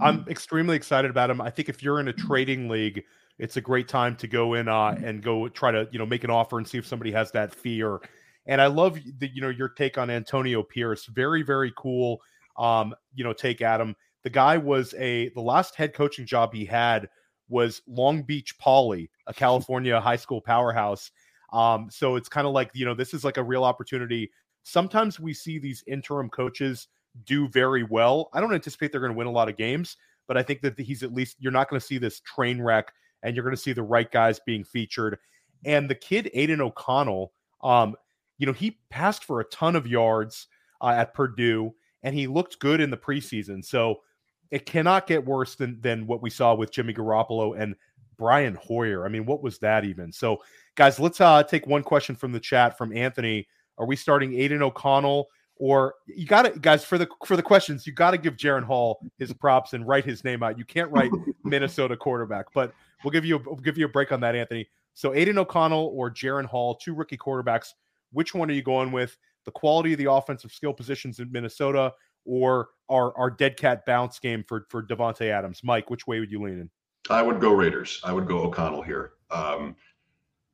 [0.00, 1.40] I'm extremely excited about him.
[1.40, 3.04] I think if you're in a trading league,
[3.38, 6.24] it's a great time to go in uh, and go try to you know make
[6.24, 8.00] an offer and see if somebody has that fee or
[8.46, 11.06] and I love the, you know your take on Antonio Pierce.
[11.06, 12.20] Very very cool.
[12.56, 13.96] Um, you know, take Adam.
[14.22, 17.08] The guy was a the last head coaching job he had
[17.48, 21.10] was Long Beach Poly, a California high school powerhouse.
[21.52, 24.30] Um, so it's kind of like you know this is like a real opportunity.
[24.62, 26.88] Sometimes we see these interim coaches
[27.24, 28.30] do very well.
[28.32, 29.96] I don't anticipate they're going to win a lot of games,
[30.26, 32.92] but I think that he's at least you're not going to see this train wreck,
[33.22, 35.18] and you're going to see the right guys being featured.
[35.64, 37.96] And the kid Aidan O'Connell, um,
[38.38, 40.48] you know, he passed for a ton of yards
[40.80, 43.64] uh, at Purdue and he looked good in the preseason.
[43.64, 44.02] So
[44.50, 47.74] it cannot get worse than than what we saw with Jimmy Garoppolo and
[48.16, 49.04] Brian Hoyer.
[49.04, 50.12] I mean, what was that even?
[50.12, 50.42] So,
[50.76, 53.48] guys, let's uh, take one question from the chat from Anthony.
[53.78, 55.26] Are we starting Aidan O'Connell?
[55.56, 58.64] Or you got to guys for the for the questions, you got to give Jaren
[58.64, 60.58] Hall his props and write his name out.
[60.58, 61.10] You can't write
[61.44, 62.72] Minnesota quarterback, but
[63.04, 64.68] we'll give you a, we'll give you a break on that, Anthony.
[64.94, 67.72] So Aidan O'Connell or Jaren Hall, two rookie quarterbacks
[68.14, 69.16] which one are you going with?
[69.44, 71.92] The quality of the offensive skill positions in Minnesota
[72.24, 75.60] or our, our dead cat bounce game for, for Davante Adams?
[75.62, 76.70] Mike, which way would you lean in?
[77.10, 78.00] I would go Raiders.
[78.02, 79.12] I would go O'Connell here.
[79.30, 79.76] Um,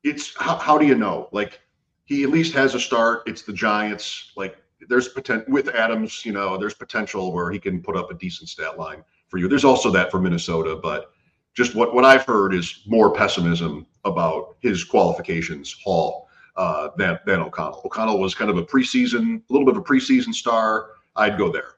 [0.03, 1.29] it's how, how do you know?
[1.31, 1.61] Like
[2.03, 3.23] he at least has a start.
[3.27, 4.33] It's the Giants.
[4.35, 4.57] Like
[4.89, 6.25] there's potential with Adams.
[6.25, 9.47] You know, there's potential where he can put up a decent stat line for you.
[9.47, 11.11] There's also that for Minnesota, but
[11.53, 15.73] just what what I've heard is more pessimism about his qualifications.
[15.83, 17.81] Hall uh, than than O'Connell.
[17.85, 20.91] O'Connell was kind of a preseason, a little bit of a preseason star.
[21.15, 21.75] I'd go there.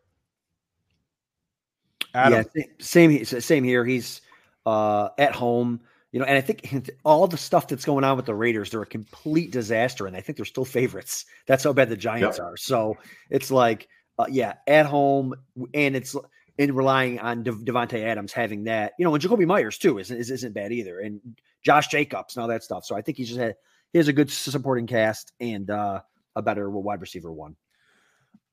[2.13, 2.45] Adam.
[2.55, 3.85] Yeah, same same here.
[3.85, 4.21] He's
[4.65, 5.81] uh, at home,
[6.13, 8.83] you know, and I think all the stuff that's going on with the Raiders, they're
[8.83, 11.25] a complete disaster, and I think they're still favorites.
[11.47, 12.45] That's how bad the Giants yep.
[12.45, 12.55] are.
[12.55, 12.97] So
[13.29, 15.33] it's like, uh, yeah, at home,
[15.73, 16.15] and it's
[16.59, 20.17] in relying on De- Davante Adams having that, you know, and Jakobi Meyers too isn't
[20.17, 21.19] isn't bad either, and
[21.65, 22.85] Josh Jacobs and all that stuff.
[22.85, 23.55] So I think he's just had
[23.91, 26.01] he has a good supporting cast and uh,
[26.35, 27.55] a better wide receiver one.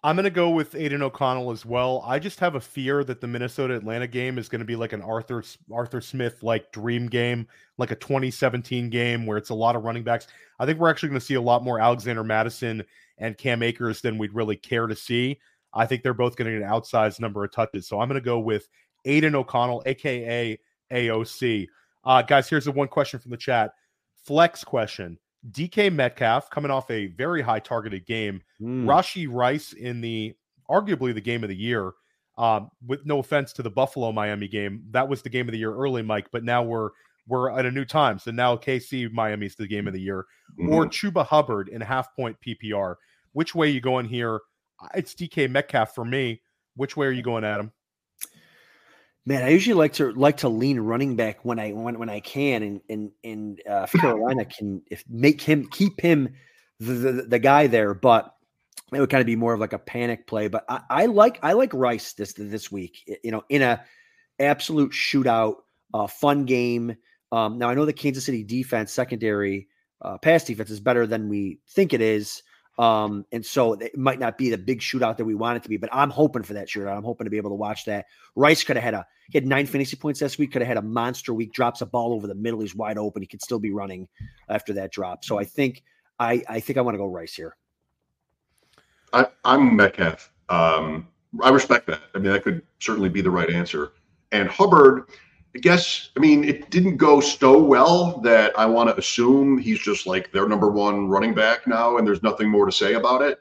[0.03, 2.03] I'm going to go with Aidan O'Connell as well.
[2.07, 4.95] I just have a fear that the Minnesota Atlanta game is going to be like
[4.95, 7.47] an Arthur Arthur Smith like dream game,
[7.77, 10.27] like a 2017 game where it's a lot of running backs.
[10.59, 12.83] I think we're actually going to see a lot more Alexander Mattison
[13.19, 15.39] and Cam Akers than we'd really care to see.
[15.75, 17.87] I think they're both going to get an outsized number of touches.
[17.87, 18.69] So I'm going to go with
[19.05, 20.59] Aidan O'Connell, aka
[20.91, 21.67] AOC.
[22.05, 23.73] Uh, guys, here's the one question from the chat.
[24.25, 25.19] Flex question.
[25.51, 28.43] DK Metcalf coming off a very high targeted game.
[28.61, 28.85] Mm.
[28.85, 30.35] Rashee Rice in the
[30.71, 31.93] arguably the game of the year.
[32.39, 35.59] Um, with no offense to the Buffalo Miami game, that was the game of the
[35.59, 36.29] year early, Mike.
[36.33, 36.91] But now we're
[37.27, 38.19] we're at a new time.
[38.19, 40.27] So now KC Miami's the game of the year,
[40.59, 40.73] mm-hmm.
[40.73, 42.97] or Chuba Hubbard in half point PPR.
[43.33, 44.41] Which way you going here?
[44.95, 46.41] It's DK Metcalf for me.
[46.77, 47.73] Which way are you going, Adam?
[49.27, 52.21] Man, I usually like to like to lean running back when I when, when I
[52.21, 56.35] can, and and and uh, Carolina can if make him keep him
[56.79, 58.35] the, the, the guy there, but
[58.93, 60.49] it would kind of be more of like a panic play.
[60.49, 63.21] But I, I like I like Rice this this week.
[63.23, 63.85] You know, in a
[64.39, 65.57] absolute shootout,
[65.93, 66.97] uh, fun game.
[67.31, 69.69] Um, now I know the Kansas City defense secondary
[70.03, 72.43] uh, pass defense is better than we think it is.
[72.81, 75.69] Um, and so it might not be the big shootout that we want it to
[75.69, 76.97] be, but I'm hoping for that shootout.
[76.97, 78.07] I'm hoping to be able to watch that.
[78.37, 80.79] Rice could have had a he had nine fantasy points this week, could have had
[80.79, 83.21] a monster week, drops a ball over the middle, he's wide open.
[83.21, 84.09] He could still be running
[84.49, 85.27] after that drop.
[85.27, 85.83] So I think
[86.19, 87.55] I I think I want to go Rice here.
[89.13, 90.33] I, I'm Metcalf.
[90.49, 91.07] Um,
[91.43, 92.01] I respect that.
[92.15, 93.93] I mean, that could certainly be the right answer.
[94.33, 95.11] And Hubbard,
[95.55, 99.81] I guess, I mean, it didn't go so well that I want to assume he's
[99.81, 103.23] just like their number one running back now, and there's nothing more to say about
[103.23, 103.41] it.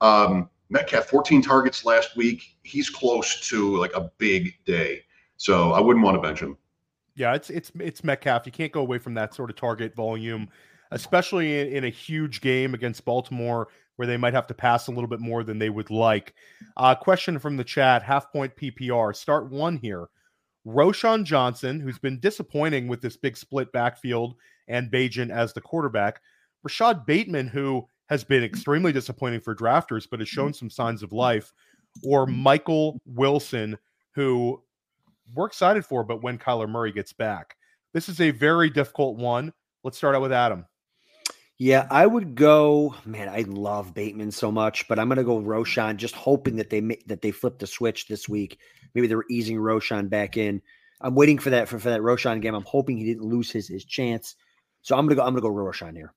[0.00, 2.56] Um, Metcalf, 14 targets last week.
[2.62, 5.02] He's close to like a big day.
[5.36, 6.56] So I wouldn't want to bench him.
[7.16, 8.46] Yeah, it's it's it's Metcalf.
[8.46, 10.48] You can't go away from that sort of target volume,
[10.92, 14.90] especially in, in a huge game against Baltimore where they might have to pass a
[14.90, 16.34] little bit more than they would like.
[16.76, 19.14] Uh, question from the chat: half point PPR.
[19.14, 20.08] Start one here.
[20.66, 24.34] Roschon Johnson, who's been disappointing with this big split backfield,
[24.68, 26.20] and Bagent as the quarterback.
[26.62, 30.34] Rashod Bateman, who has been extremely disappointing for drafters, but has mm-hmm.
[30.34, 31.52] shown some signs of life,
[32.04, 33.78] or Michael Wilson,
[34.14, 34.62] who
[35.34, 37.56] we're excited for, but when Kyler Murray gets back.
[37.92, 39.52] This is a very difficult one.
[39.82, 40.66] Let's start out with Adam.
[41.60, 42.94] Yeah, I would go.
[43.04, 46.70] Man, I love Bateman so much, but I'm going to go Roschon, just hoping that
[46.70, 48.58] they that they flip the switch this week.
[48.94, 50.62] Maybe they're easing Roschon back in.
[51.02, 52.54] I'm waiting for that for, for that Roschon game.
[52.54, 54.36] I'm hoping he didn't lose his his chance.
[54.80, 55.22] So I'm gonna go.
[55.22, 56.14] I'm gonna go Roschon here.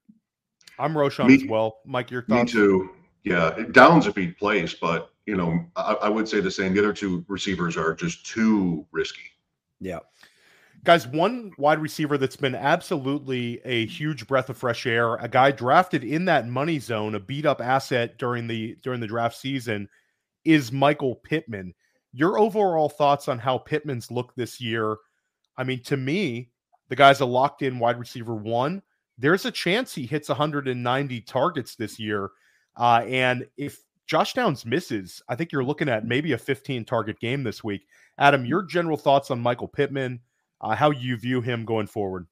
[0.79, 1.79] I'm Roschon me, as well.
[1.85, 2.53] Mike, your thoughts?
[2.53, 2.91] Me too.
[3.25, 6.73] Yeah, Downs if he plays, but you know, I, I would say the same.
[6.73, 9.29] The other two receivers are just too risky.
[9.81, 9.99] Yeah.
[10.83, 15.49] Guys, one wide receiver that's been absolutely a huge breath of fresh air, a guy
[15.49, 19.87] drafted in that money zone, a beat up asset during the during the draft season,
[20.43, 21.73] is Michael Pittman.
[22.11, 24.97] Your overall thoughts on how Pittman's look this year?
[25.55, 26.49] I mean, to me,
[26.89, 28.81] the guy's a locked in wide receiver one.
[29.17, 32.31] There's a chance he hits 190 targets this year.
[32.75, 37.19] Uh, and if Josh Downs misses, I think you're looking at maybe a 15 target
[37.21, 37.87] game this week.
[38.17, 40.19] Adam, your general thoughts on Michael Pittman?
[40.63, 42.25] Uh, how you view him going forward.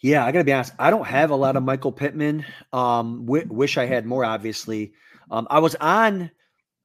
[0.00, 0.72] Yeah, I got to be honest.
[0.78, 2.46] I don't have a lot of Michael Pittman.
[2.72, 4.24] Um, w- wish I had more.
[4.24, 4.94] Obviously,
[5.30, 6.30] um, I was on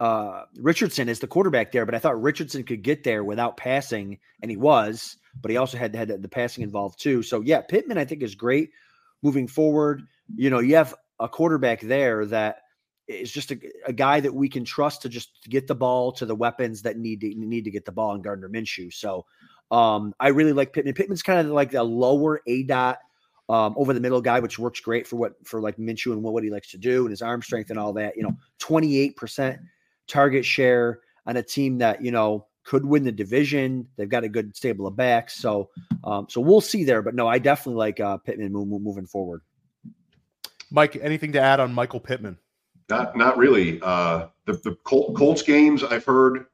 [0.02, 4.20] uh, Richardson as the quarterback there, but I thought Richardson could get there without passing,
[4.42, 5.16] and he was.
[5.42, 7.22] But he also had had the passing involved too.
[7.22, 8.72] So yeah, Pittman I think is great
[9.22, 10.02] moving forward.
[10.36, 12.60] You know, you have a quarterback there that
[13.08, 16.26] is just a, a guy that we can trust to just get the ball to
[16.26, 18.92] the weapons that need to need to get the ball in Gardner Minshew.
[18.92, 19.26] So
[19.72, 20.94] um, I really like Pittman.
[20.94, 23.00] Pittman's kind of like a lower A dot
[23.50, 26.34] um, over the middle guy, which works great for what for like Minshew and what,
[26.34, 28.16] what he likes to do and his arm strength and all that.
[28.16, 29.60] You know, 28%
[30.08, 33.88] target share on a team that, you know, could win the division.
[33.96, 35.36] They've got a good stable of backs.
[35.36, 35.70] So
[36.04, 37.02] um, so we'll see there.
[37.02, 39.42] But no, I definitely like uh, Pittman move, move, moving forward.
[40.72, 42.38] Mike, anything to add on Michael Pittman?
[42.90, 43.80] Not not really.
[43.82, 46.46] Uh, the the Colts games I've heard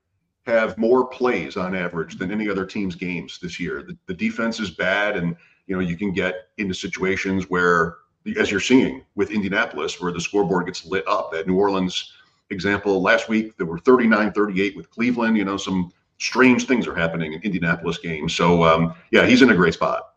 [0.45, 3.83] have more plays on average than any other team's games this year.
[3.83, 5.35] The, the defense is bad, and
[5.67, 7.97] you know you can get into situations where,
[8.37, 11.31] as you're seeing with Indianapolis, where the scoreboard gets lit up.
[11.31, 12.13] That New Orleans
[12.49, 15.37] example last week, there were 39-38 with Cleveland.
[15.37, 18.33] You know, some strange things are happening in Indianapolis games.
[18.33, 20.07] So um, yeah, he's in a great spot.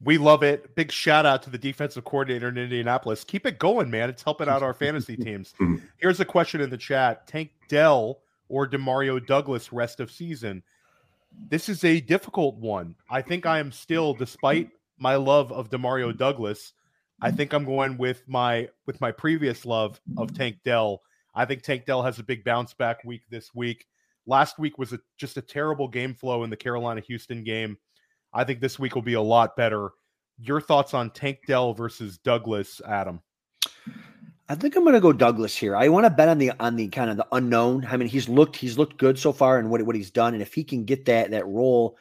[0.00, 0.76] We love it.
[0.76, 3.24] Big shout out to the defensive coordinator in Indianapolis.
[3.24, 4.08] Keep it going, man.
[4.08, 5.54] It's helping out our fantasy teams.
[5.54, 5.76] Mm-hmm.
[5.96, 7.26] Here's a question in the chat.
[7.26, 10.62] Tank Dell or Demario Douglas rest of season.
[11.50, 12.94] This is a difficult one.
[13.10, 16.72] I think I am still, despite my love of Demario Douglas,
[17.20, 21.02] I think I'm going with my with my previous love of Tank Dell.
[21.34, 23.86] I think Tank Dell has a big bounce back week this week.
[24.26, 27.78] Last week was a, just a terrible game flow in the Carolina Houston game.
[28.32, 29.90] I think this week will be a lot better.
[30.38, 33.20] Your thoughts on Tank Dell versus Douglas, Adam?
[34.50, 35.76] I think I'm going to go Douglas here.
[35.76, 37.86] I want to bet on the on the kind of the unknown.
[37.90, 40.42] I mean, he's looked he's looked good so far and what what he's done, and
[40.42, 41.98] if he can get that that role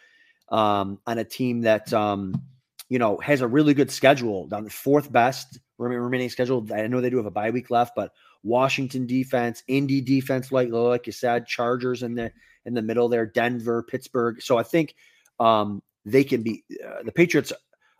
[0.49, 2.41] um, on a team that um,
[2.87, 6.65] you know has a really good schedule, down the fourth best remaining schedule.
[6.73, 10.69] I know they do have a bye week left, but Washington defense, Indy defense, like
[10.69, 12.31] like you said, Chargers in the
[12.65, 14.41] in the middle there, Denver, Pittsburgh.
[14.41, 14.95] So I think
[15.39, 17.51] um, they can be uh, the Patriots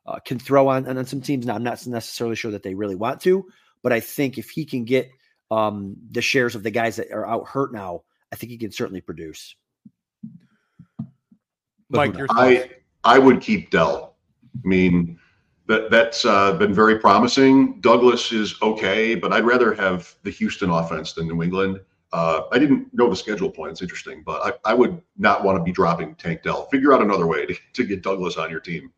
[0.06, 1.46] uh, can throw on on some teams.
[1.46, 3.46] Now I'm not necessarily sure that they really want to,
[3.88, 5.10] but I think if he can get
[5.50, 8.02] um, the shares of the guys that are out hurt now,
[8.34, 9.56] I think he can certainly produce.
[11.88, 12.70] Mike, I
[13.06, 14.18] I would keep Dell.
[14.62, 15.18] I mean,
[15.68, 17.80] that that's uh, been very promising.
[17.80, 21.80] Douglas is okay, but I'd rather have the Houston offense than New England.
[22.12, 23.72] Uh, I didn't know the schedule point.
[23.72, 26.66] It's interesting, but I, I would not want to be dropping Tank Dell.
[26.66, 28.92] Figure out another way to, to get Douglas on your team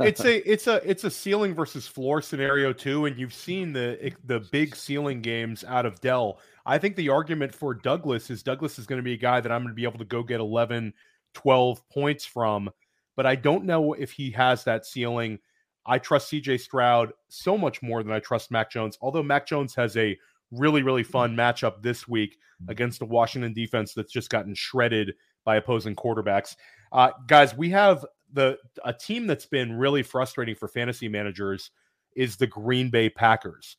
[0.00, 4.12] it's a it's a it's a ceiling versus floor scenario too, and you've seen the
[4.24, 6.38] the big ceiling games out of Dell.
[6.66, 9.50] I think the argument for Douglas is Douglas is going to be a guy that
[9.50, 10.92] I'm going to be able to go get 11,
[11.34, 12.70] 12 points from,
[13.16, 15.38] but I don't know if he has that ceiling.
[15.86, 18.98] I trust CJ Stroud so much more than I trust Mac Jones.
[19.00, 20.16] Although Mac Jones has a
[20.52, 22.36] really really fun matchup this week
[22.68, 26.56] against the Washington defense that's just gotten shredded by opposing quarterbacks.
[26.92, 31.70] Uh, guys, we have the a team that's been really frustrating for fantasy managers
[32.14, 33.76] is the Green Bay Packers.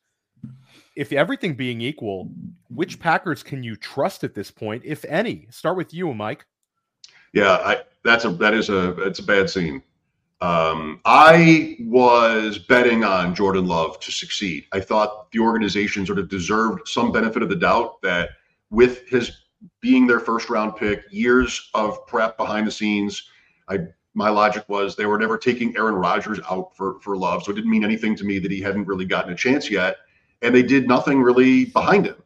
[0.95, 2.31] If everything being equal,
[2.69, 5.47] which Packers can you trust at this point, if any?
[5.51, 6.45] Start with you, Mike.
[7.33, 9.81] Yeah, I, that's a that is a it's a bad scene.
[10.41, 14.65] Um, I was betting on Jordan Love to succeed.
[14.71, 18.31] I thought the organization sort of deserved some benefit of the doubt that
[18.71, 19.31] with his
[19.81, 23.29] being their first round pick, years of prep behind the scenes,
[23.69, 23.79] I
[24.13, 27.55] my logic was they were never taking Aaron Rodgers out for for love, so it
[27.55, 29.97] didn't mean anything to me that he hadn't really gotten a chance yet,
[30.41, 32.21] and they did nothing really behind him.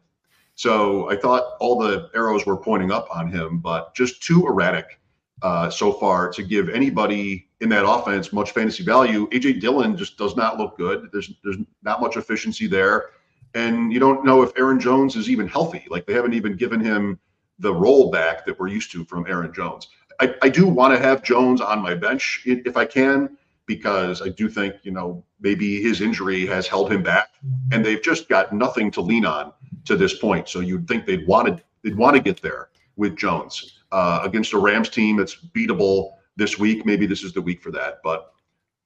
[0.54, 4.98] So I thought all the arrows were pointing up on him, but just too erratic
[5.42, 9.28] uh, so far to give anybody in that offense much fantasy value.
[9.30, 11.08] AJ Dillon just does not look good.
[11.12, 13.10] There's there's not much efficiency there,
[13.54, 15.86] and you don't know if Aaron Jones is even healthy.
[15.90, 17.18] Like they haven't even given him
[17.58, 19.88] the roll back that we're used to from Aaron Jones.
[20.20, 23.36] I, I do want to have Jones on my bench if I can,
[23.66, 27.30] because I do think, you know, maybe his injury has held him back
[27.72, 29.52] and they've just got nothing to lean on
[29.84, 30.48] to this point.
[30.48, 34.52] So you'd think they'd want to they'd want to get there with Jones uh, against
[34.52, 36.86] a Rams team that's beatable this week.
[36.86, 37.98] Maybe this is the week for that.
[38.02, 38.32] But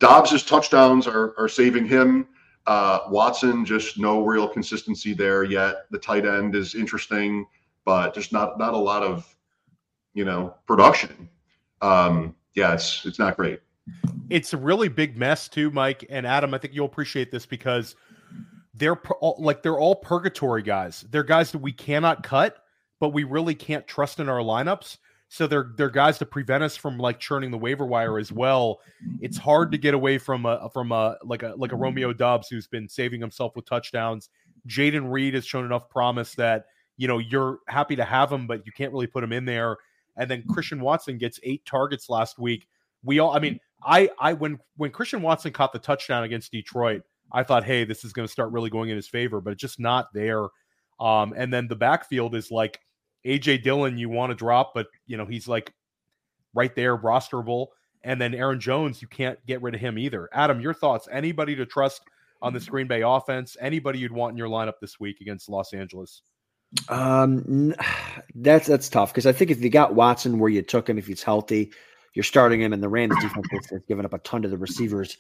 [0.01, 2.29] Doubs's touchdowns are are saving him.
[2.67, 5.87] Uh, Watson just no real consistency there yet.
[5.91, 7.47] The tight end is interesting,
[7.85, 9.35] but just not not a lot of
[10.15, 11.29] you know, production.
[11.83, 13.61] Um, yeah, it's it's not great.
[14.29, 16.55] It's a really big mess too, Mike and Adam.
[16.55, 17.97] I think you'll appreciate this because
[18.75, 19.01] they're
[19.39, 21.05] like they're all purgatory guys.
[21.11, 22.65] They're guys that we cannot cut,
[22.99, 24.99] but we really can't trust in our lineups.
[25.29, 28.81] So they're they're guys to prevent us from like churning the waiver wire as well.
[29.21, 32.49] It's hard to get away from a from a like a like a Romeo Doubs
[32.49, 34.29] who's been saving himself with touchdowns.
[34.67, 38.67] Jayden Reed has shown enough promise that you know you're happy to have him, but
[38.67, 39.77] you can't really put him in there
[40.17, 42.67] and then Christian Watson gets eight targets last week.
[43.03, 47.03] We all, I mean, I, I when when Christian Watson caught the touchdown against Detroit,
[47.33, 49.61] I thought, hey, this is going to start really going in his favor, but it's
[49.61, 50.47] just not there.
[50.99, 52.81] Um, and then the backfield is like
[53.27, 55.73] AJ Dillon, you want to drop, but you know he's like
[56.55, 57.69] right there, rosterable.
[58.03, 60.29] And then Aaron Jones, you can't get rid of him either.
[60.33, 61.07] Adam, your thoughts?
[61.13, 62.03] Anybody to trust
[62.41, 63.57] on this Green Bay offense?
[63.61, 66.23] Anybody you'd want in your lineup this week against Los Angeles?
[66.89, 67.75] Um,
[68.35, 71.07] that's that's tough because I think if you got Watson where you took him, if
[71.07, 71.73] he's healthy,
[72.15, 75.17] you're starting him, and the Rams defense has given up a ton to the receivers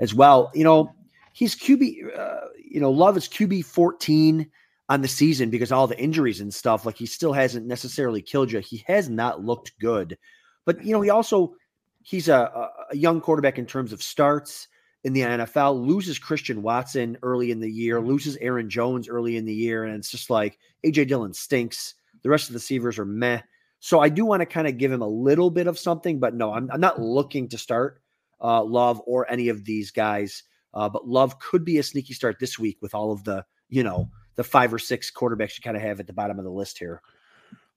[0.00, 0.50] as well.
[0.54, 0.94] You know,
[1.32, 2.18] he's QB.
[2.18, 4.50] Uh, you know, Love is QB 14
[4.88, 6.86] on the season because all the injuries and stuff.
[6.86, 8.60] Like he still hasn't necessarily killed you.
[8.60, 10.18] He has not looked good,
[10.64, 11.54] but you know, he also
[12.02, 14.68] he's a, a young quarterback in terms of starts
[15.06, 19.44] in the NFL, loses Christian Watson early in the year, loses Aaron Jones early in
[19.44, 21.94] the year, and it's just like AJ Dillon stinks.
[22.22, 23.42] The rest of the receivers are meh.
[23.78, 26.34] So I do want to kind of give him a little bit of something, but
[26.34, 28.02] no, I'm, I'm not looking to start
[28.40, 30.42] uh, Love or any of these guys.
[30.74, 33.84] Uh, but Love could be a sneaky start this week with all of the, you
[33.84, 36.50] know, the five or six quarterbacks you kind of have at the bottom of the
[36.50, 37.00] list here.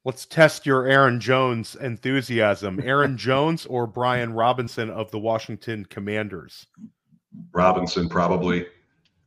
[0.04, 2.80] Let's test your Aaron Jones enthusiasm.
[2.84, 6.66] Aaron Jones or Brian Robinson of the Washington Commanders?
[7.52, 8.66] Robinson probably.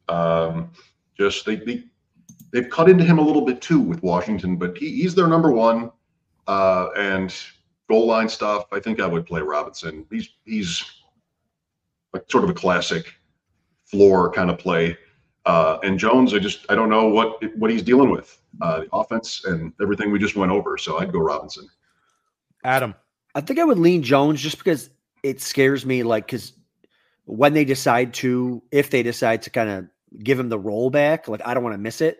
[0.08, 0.70] Um,
[1.16, 1.84] just they, they
[2.52, 5.50] they've cut into him a little bit too with Washington, but he, he's their number
[5.50, 5.90] one.
[6.48, 7.34] Uh, and
[7.88, 10.06] goal line stuff, I think I would play Robinson.
[10.10, 10.84] He's he's
[12.12, 13.14] like sort of a classic
[13.84, 14.96] floor kind of play.
[15.44, 18.88] Uh, and Jones, I just I don't know what what he's dealing with, uh, the
[18.92, 20.78] offense and everything we just went over.
[20.78, 21.68] So I'd go Robinson.
[22.64, 22.94] Adam,
[23.34, 24.90] I think I would lean Jones just because
[25.22, 26.02] it scares me.
[26.02, 26.52] Like because
[27.24, 29.86] when they decide to, if they decide to kind of
[30.22, 32.18] give him the roll back, like I don't want to miss it.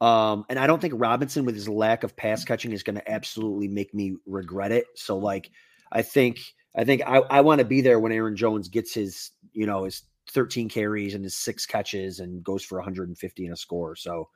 [0.00, 3.10] Um, and I don't think Robinson, with his lack of pass catching, is going to
[3.10, 4.86] absolutely make me regret it.
[4.94, 5.50] So, like,
[5.92, 6.40] I think
[6.74, 9.84] I think I, I want to be there when Aaron Jones gets his, you know,
[9.84, 13.94] his 13 carries and his six catches and goes for 150 and a score.
[13.94, 14.28] So,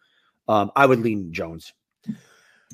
[0.49, 1.73] um, I would lean Jones.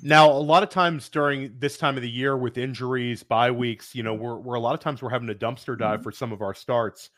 [0.03, 3.95] Now, a lot of times during this time of the year with injuries, bye weeks,
[3.95, 6.05] you know, we're, we're a lot of times we're having a dumpster dive mm-hmm.
[6.05, 7.11] for some of our starts.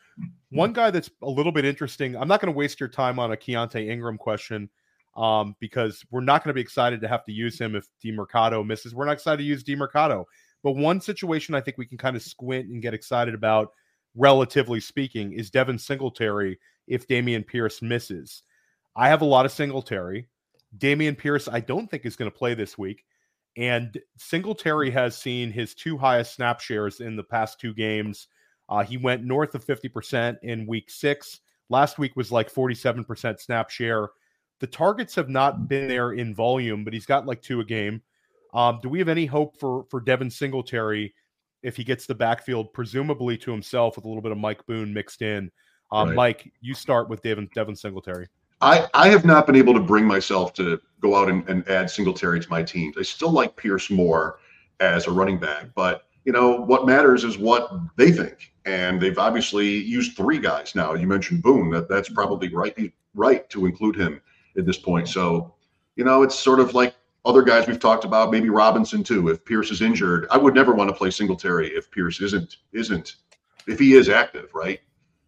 [0.49, 3.31] One guy that's a little bit interesting, I'm not going to waste your time on
[3.31, 4.69] a Keaontay Ingram question
[5.15, 8.65] um, because we're not going to be excited to have to use him if Demercado
[8.65, 8.93] misses.
[8.93, 10.25] We're not excited to use Demercado.
[10.63, 13.71] But one situation I think we can kind of squint and get excited about,
[14.15, 18.43] relatively speaking, is Devin Singletary if Dameon Pierce misses.
[18.95, 20.27] I have a lot of Singletary.
[20.77, 23.03] Dameon Pierce, I don't think is going to play this week.
[23.57, 28.27] And Singletary has seen his two highest snap shares in the past two games.
[28.73, 31.41] Uh, he went north of 50% in week six.
[31.69, 34.09] Last week was like 47% snap share.
[34.61, 38.01] The targets have not been there in volume, but he's got like two a game.
[38.51, 41.13] Um, do we have any hope for for Devin Singletary
[41.61, 44.91] if he gets the backfield, presumably to himself, with a little bit of Mike Boone
[44.91, 45.51] mixed in?
[45.91, 46.15] Um, right.
[46.15, 48.27] Mike, you start with Devin Devin Singletary.
[48.59, 51.91] I, I have not been able to bring myself to go out and, and add
[51.91, 52.95] Singletary to my teams.
[52.97, 54.39] I still like Pierce more
[54.79, 59.17] as a running back, but you know what matters is what they think, and they've
[59.17, 60.93] obviously used three guys now.
[60.93, 64.21] You mentioned Boone; that that's probably right right to include him
[64.57, 65.07] at this point.
[65.07, 65.53] So,
[65.95, 66.95] you know, it's sort of like
[67.25, 69.29] other guys we've talked about, maybe Robinson too.
[69.29, 73.15] If Pierce is injured, I would never want to play Singletary if Pierce isn't isn't
[73.67, 74.79] if he is active, right?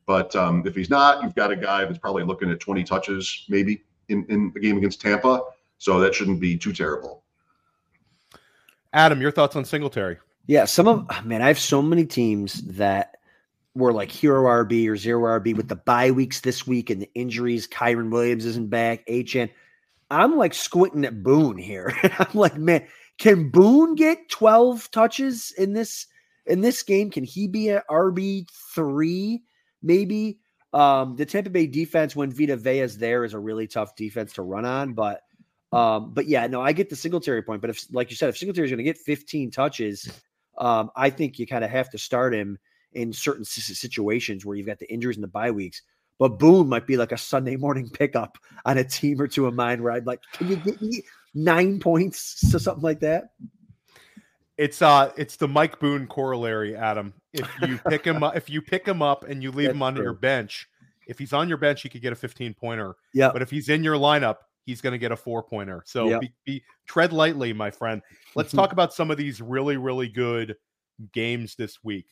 [0.05, 3.45] But um, if he's not, you've got a guy that's probably looking at 20 touches
[3.49, 5.41] maybe in in the game against Tampa.
[5.77, 7.23] So that shouldn't be too terrible.
[8.93, 10.19] Adam, your thoughts on Singletary?
[10.47, 13.17] Yeah, some of man, I have so many teams that
[13.73, 17.09] were like hero RB or zero RB with the bye weeks this week and the
[17.15, 17.67] injuries.
[17.67, 19.07] Kyren Williams isn't back.
[19.09, 19.49] HN.
[20.11, 21.93] I'm like squinting at Boone here.
[22.19, 22.85] I'm like, man,
[23.17, 26.07] can Boone get 12 touches in this
[26.45, 27.09] in this game?
[27.09, 29.43] Can he be an RB three?
[29.81, 30.39] Maybe.
[30.73, 34.33] Um, the Tampa Bay defense when Vita Vea is there is a really tough defense
[34.33, 35.21] to run on, but
[35.71, 37.61] um, but yeah, no, I get the Singletary point.
[37.61, 40.09] But if, like you said, if Singletary is going to get 15 touches,
[40.57, 42.57] um, I think you kind of have to start him
[42.93, 45.81] in certain situations where you've got the injuries and the bye weeks.
[46.17, 49.53] But Boone might be like a Sunday morning pickup on a team or two of
[49.53, 51.03] mine where I'd like, can you get me
[51.33, 53.31] nine points to something like that?
[54.57, 57.13] It's uh it's the Mike Boone corollary, Adam.
[57.33, 59.83] If you pick him up if you pick him up and you leave That's him
[59.83, 60.03] on true.
[60.05, 60.69] your bench,
[61.07, 62.95] if he's on your bench, he could get a 15 pointer.
[63.13, 63.31] Yeah.
[63.33, 65.83] But if he's in your lineup, he's going to get a four pointer.
[65.85, 66.21] So yep.
[66.21, 68.01] be, be, tread lightly, my friend.
[68.35, 70.55] Let's talk about some of these really, really good
[71.13, 72.07] games this week.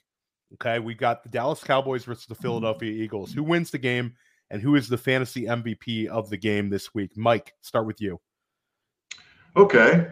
[0.55, 3.33] Okay, we got the Dallas Cowboys versus the Philadelphia Eagles.
[3.33, 4.13] Who wins the game
[4.51, 7.17] and who is the fantasy MVP of the game this week?
[7.17, 8.19] Mike, start with you.
[9.57, 10.07] Okay.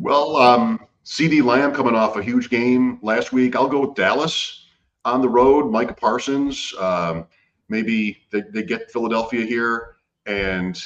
[0.00, 3.56] Well, um, CeeDee Lamb coming off a huge game last week.
[3.56, 4.66] I'll go with Dallas
[5.04, 5.70] on the road.
[5.70, 6.72] Micah Parsons.
[6.78, 7.26] Um,
[7.68, 10.80] maybe they, they get Philadelphia here and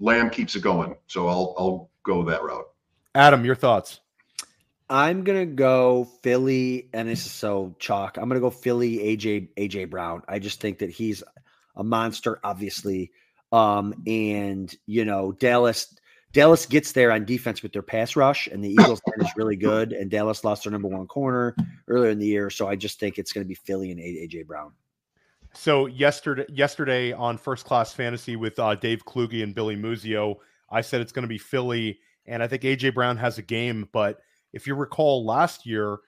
[0.00, 0.96] Lamb keeps it going.
[1.06, 2.66] So I'll I'll go that route.
[3.14, 4.00] Adam, your thoughts?
[4.90, 8.16] I'm gonna go Philly, and this is so chalk.
[8.16, 8.98] I'm gonna go Philly.
[8.98, 10.22] AJ AJ Brown.
[10.28, 11.22] I just think that he's
[11.76, 13.12] a monster, obviously.
[13.52, 15.94] Um, and you know Dallas.
[16.30, 19.56] Dallas gets there on defense with their pass rush, and the Eagles line is really
[19.56, 19.92] good.
[19.92, 21.56] And Dallas lost their number one corner
[21.88, 24.46] earlier in the year, so I just think it's going to be Philly and AJ
[24.46, 24.72] Brown.
[25.58, 30.36] So yesterday, yesterday on First Class Fantasy with uh, Dave Kluge and Billy Muzio,
[30.70, 33.88] I said it's going to be Philly, and I think AJ Brown has a game,
[33.92, 34.20] but
[34.52, 35.98] if you recall last year,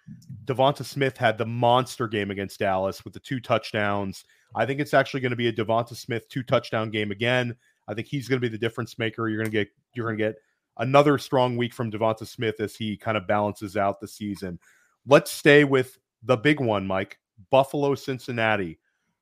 [0.44, 4.24] Devonta Smith had the monster game against Dallas with the two touchdowns.
[4.54, 7.56] I think it's actually going to be a Devonta Smith two touchdown game again.
[7.88, 9.28] I think he's going to be the difference maker.
[9.28, 10.36] You're going to get you're going to get
[10.78, 14.60] another strong week from Devonta Smith as he kind of balances out the season.
[15.08, 17.18] Let's stay with the big one, Mike.
[17.50, 18.78] Buffalo Cincinnati.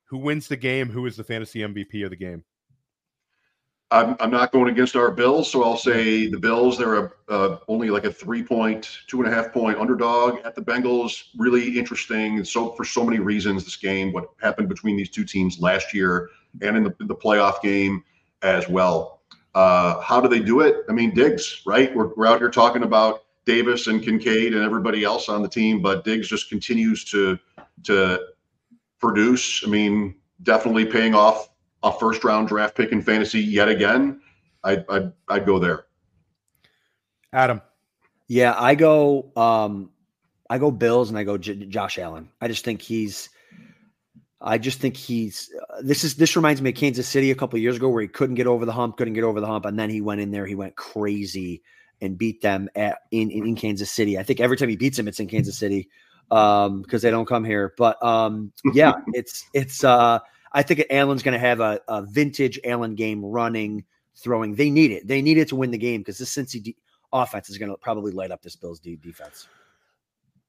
[0.09, 0.89] Who wins the game?
[0.89, 2.45] Who is the fantasy MVP of the game?
[3.91, 6.77] I'm, I'm not going against our Bills, so I'll say the Bills.
[6.77, 10.55] They're a, uh, only like a three point, two and a half point underdog at
[10.55, 11.29] the Bengals.
[11.39, 12.45] Really interesting.
[12.45, 16.29] So for so many reasons, this game, what happened between these two teams last year
[16.61, 18.05] and in the, the playoff game
[18.43, 19.23] as well.
[19.55, 20.85] Uh, how do they do it?
[20.89, 21.95] I mean, Diggs, right?
[21.95, 25.81] We're, we're out here talking about Davis and Kincaid and everybody else on the team,
[25.81, 27.39] but Diggs just continues to
[27.85, 28.21] to
[29.01, 29.63] produce.
[29.65, 31.51] I mean, definitely paying off
[31.83, 34.21] a first round draft pick in fantasy yet again.
[34.65, 35.87] I'd I'd, I'd go there.
[37.33, 37.61] Adam.
[38.27, 39.33] Yeah, I go.
[39.37, 39.91] Um,
[40.51, 42.29] I go Bills and I go J- Josh Allen.
[42.41, 43.29] I just think he's.
[44.41, 45.51] I just think he's.
[45.71, 48.09] Uh, this is this reminds me of Kansas City a couple years ago where he
[48.09, 50.31] couldn't get over the hump, couldn't get over the hump, and then he went in
[50.31, 51.63] there, he went crazy
[52.01, 54.19] and beat them at in in, in Kansas City.
[54.19, 55.89] I think every time he beats him, it's in Kansas City
[56.31, 57.74] um because they don't come here.
[57.76, 59.85] But um yeah, it's it's.
[59.85, 60.20] uh
[60.53, 63.85] I think Allen's going to have a, a vintage Allen game running,
[64.16, 64.55] throwing.
[64.55, 65.07] They need it.
[65.07, 66.76] They need it to win the game because this Cincy de-
[67.12, 69.47] offense is going to probably light up this Bills de- defense.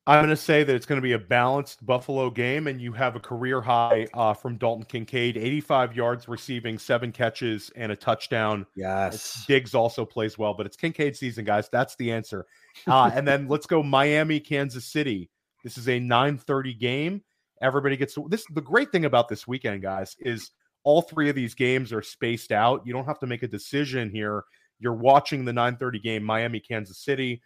[0.08, 2.92] I'm going to say that it's going to be a balanced Buffalo game, and you
[2.94, 7.96] have a career high uh, from Dalton Kincaid 85 yards receiving, seven catches, and a
[7.96, 8.66] touchdown.
[8.76, 9.46] Yes.
[9.46, 11.70] Diggs also plays well, but it's Kincaid season, guys.
[11.70, 12.48] That's the answer.
[12.88, 15.30] Uh, and then let's go Miami, Kansas City.
[15.64, 17.22] This is a 9:30 game.
[17.62, 18.46] Everybody gets to, this.
[18.54, 20.52] The great thing about this weekend, guys, is
[20.84, 22.86] all three of these games are spaced out.
[22.86, 24.46] You don't have to make a decision here.
[24.80, 27.42] You're watching the 9:30 game, Miami, Kansas City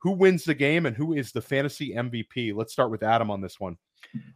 [0.00, 2.54] who wins the game and who is the fantasy MVP?
[2.54, 3.76] Let's start with Adam on this one.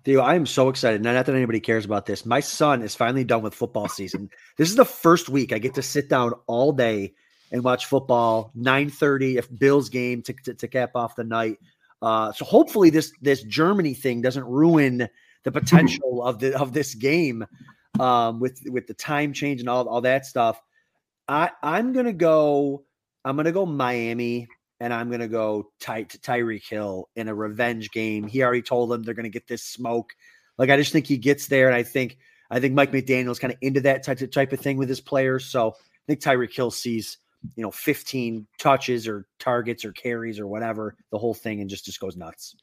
[0.05, 1.03] Theo, I am so excited.
[1.03, 2.27] Not that anybody cares about this.
[2.27, 4.29] My son is finally done with football season.
[4.59, 7.15] this is the first week I get to sit down all day
[7.53, 8.51] and watch football.
[8.57, 11.59] 9:30 if Bills game to, to, to cap off the night.
[12.03, 15.09] Uh, so hopefully this this Germany thing doesn't ruin
[15.45, 17.47] the potential of the of this game
[18.01, 20.61] um, with with the time change and all, all that stuff.
[21.29, 22.85] I I'm gonna go.
[23.25, 24.49] I'm gonna go Miami
[24.83, 28.27] and I'm going to go tight to Tyreek Hill in a revenge game.
[28.27, 30.13] He already told them they're going to get this smoke.
[30.59, 32.19] Like I just think he gets there, and I think
[32.51, 35.01] I think Mike McDaniel's kind of into that type of type of thing with his
[35.01, 35.45] players.
[35.45, 37.19] So I think Tyreek Hill sees
[37.57, 41.85] you know 15 touches or targets or carries or whatever the whole thing and just
[41.85, 42.55] just goes nuts.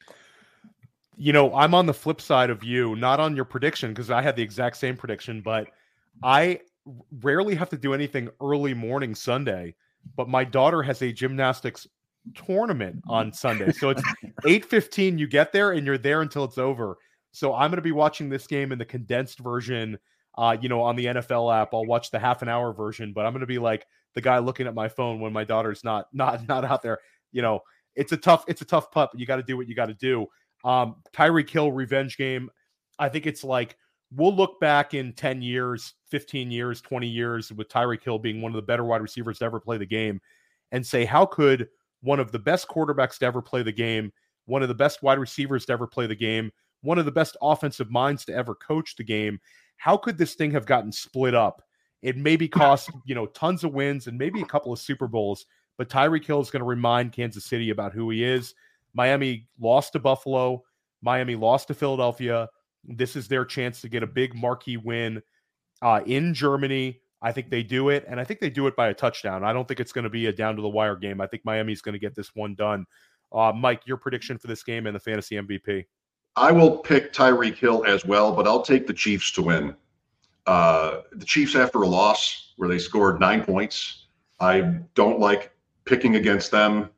[1.16, 4.22] You know, I'm on the flip side of you, not on your prediction because I
[4.22, 5.68] had the exact same prediction, but
[6.22, 6.60] I
[7.20, 9.74] rarely have to do anything early morning Sunday.
[10.16, 11.86] But my daughter has a gymnastics
[12.34, 13.72] tournament on Sunday.
[13.72, 14.02] So it's
[14.44, 16.96] 8:15 you get there and you're there until it's over.
[17.32, 19.98] So I'm going to be watching this game in the condensed version
[20.38, 21.74] uh you know on the NFL app.
[21.74, 23.84] I'll watch the half an hour version, but I'm going to be like
[24.14, 26.98] the guy looking at my phone when my daughter's not not not out there.
[27.32, 27.60] You know,
[27.94, 29.86] it's a tough it's a tough putt, but you got to do what you got
[29.86, 30.26] to do.
[30.64, 32.50] Um Tyreek Hill revenge game.
[32.98, 33.76] I think it's like
[34.14, 38.50] we'll look back in 10 years, 15 years, 20 years with Tyreek Hill being one
[38.50, 40.20] of the better wide receivers to ever play the game
[40.72, 41.68] and say how could
[42.02, 44.12] one of the best quarterbacks to ever play the game,
[44.46, 46.50] one of the best wide receivers to ever play the game,
[46.82, 49.38] one of the best offensive minds to ever coach the game.
[49.76, 51.62] How could this thing have gotten split up?
[52.02, 55.46] It maybe cost, you know, tons of wins and maybe a couple of Super Bowls,
[55.76, 58.54] but Tyreek Hill is going to remind Kansas City about who he is.
[58.94, 60.62] Miami lost to Buffalo.
[61.02, 62.48] Miami lost to Philadelphia.
[62.84, 65.22] This is their chance to get a big marquee win
[65.82, 67.00] uh, in Germany.
[67.22, 69.44] I think they do it, and I think they do it by a touchdown.
[69.44, 71.20] I don't think it's going to be a down to the wire game.
[71.20, 72.86] I think Miami's going to get this one done.
[73.32, 75.84] Uh, Mike, your prediction for this game and the fantasy MVP?
[76.36, 79.76] I will pick Tyreek Hill as well, but I'll take the Chiefs to win.
[80.46, 84.06] Uh, the Chiefs, after a loss where they scored nine points,
[84.40, 84.60] I
[84.94, 85.52] don't like
[85.84, 86.90] picking against them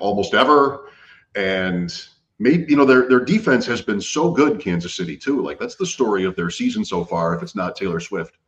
[0.00, 0.90] almost ever.
[1.34, 1.92] And
[2.38, 5.42] maybe you know their their defense has been so good, Kansas City too.
[5.42, 7.34] Like that's the story of their season so far.
[7.34, 8.38] If it's not Taylor Swift,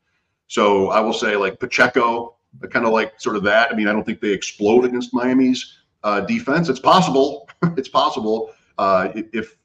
[0.47, 2.37] so I will say like Pacheco,
[2.71, 3.71] kind of like sort of that.
[3.71, 6.69] I mean, I don't think they explode against Miami's uh, defense.
[6.69, 7.49] It's possible.
[7.77, 8.51] it's possible.
[8.79, 9.57] Uh, if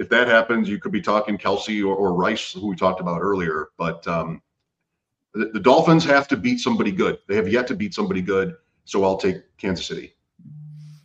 [0.00, 3.20] if that happens, you could be talking Kelce or, or Rice, who we talked about
[3.20, 3.68] earlier.
[3.76, 4.40] But um,
[5.34, 7.18] the, the Dolphins have to beat somebody good.
[7.28, 8.56] They have yet to beat somebody good.
[8.86, 10.14] So I'll take Kansas City.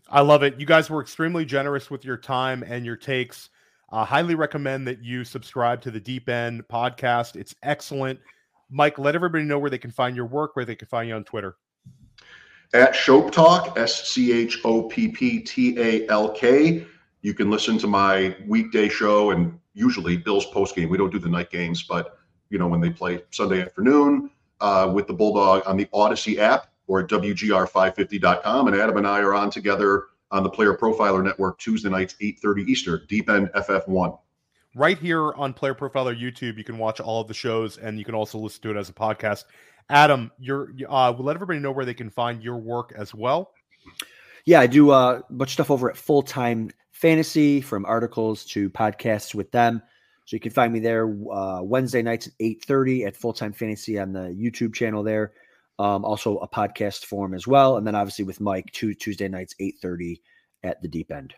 [0.10, 0.58] I love it.
[0.58, 3.50] You guys were extremely generous with your time and your takes.
[3.92, 7.36] I highly recommend that you subscribe to the Deep End podcast.
[7.36, 8.18] It's excellent.
[8.70, 11.16] Mike, let everybody know where they can find your work, where they can find you
[11.16, 11.58] on Twitter.
[12.74, 16.86] At Schopp Talk, S C H O P P T A L K.
[17.26, 20.90] You can listen to my weekday show and usually Bill's post game.
[20.90, 22.20] We don't do the night games, but
[22.52, 24.30] you know when they play Sunday afternoon
[24.62, 28.68] uh, with the Bulldog on the Odyssey app or at WGR550.com.
[28.68, 32.68] And Adam and I are on together on the Player Profiler Network Tuesday nights, 8:30
[32.68, 34.20] Eastern, Deep End FF1
[34.76, 36.60] right here on Player Profiler YouTube.
[36.60, 38.90] You can watch all of the shows, and you can also listen to it as
[38.90, 39.46] a podcast.
[39.90, 43.52] Adam, you're uh, we'll let everybody know where they can find your work as well.
[44.46, 48.46] Yeah, I do uh, a bunch of stuff over at Full Time Fantasy, from articles
[48.46, 49.82] to podcasts with them.
[50.26, 53.54] So you can find me there uh, Wednesday nights at eight thirty at Full Time
[53.54, 55.34] Fantasy on the YouTube channel there.
[55.78, 57.78] um, also a podcast form as well.
[57.78, 60.22] And then obviously with Mike, two Tuesday nights, 8:30
[60.64, 61.34] at the deep end.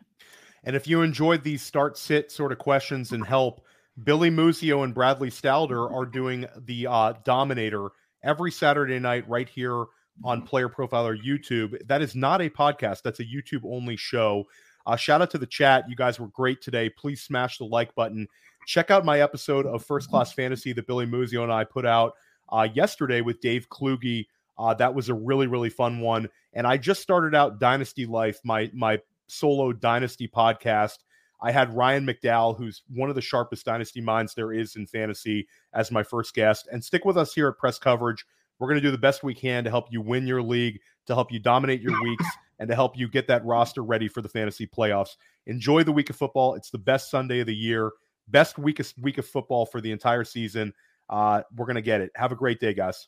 [0.64, 3.66] And if you enjoyed these start sit sort of questions and help,
[4.04, 7.90] Billy Muzio and Bradley Stalder are doing the uh, Dominator
[8.24, 9.86] every Saturday night right here
[10.24, 11.76] on Player Profiler YouTube.
[11.88, 14.46] That is not a podcast, that's a YouTube only show.
[14.88, 15.84] Uh, shout out to the chat.
[15.90, 16.90] You guys were great today.
[16.90, 18.26] Please smash the like button.
[18.66, 22.14] Check out my episode of First Class Fantasy that Billy Muzio and I put out
[22.48, 24.26] uh, yesterday with Dave Kluge.
[24.58, 26.30] Uh, that was a really, really fun one.
[26.54, 31.00] And I just started out Dynasty Life, my my solo Dynasty podcast.
[31.42, 35.50] I had Ryan McDowell, who's one of the sharpest Dynasty minds there is in fantasy,
[35.74, 36.70] as my first guest.
[36.72, 38.26] And stick with us here at Press Coverage.
[38.58, 41.14] We're going to do the best we can to help you win your league, to
[41.14, 42.26] help you dominate your weeks,
[42.60, 45.16] and to help you get that roster ready for the fantasy playoffs.
[45.46, 46.56] Enjoy the week of football.
[46.56, 47.92] It's the best Sunday of the year,
[48.28, 50.74] best week of, week of football for the entire season.
[51.10, 52.12] Uh, we're going to get it.
[52.16, 53.08] Have a great day, guys.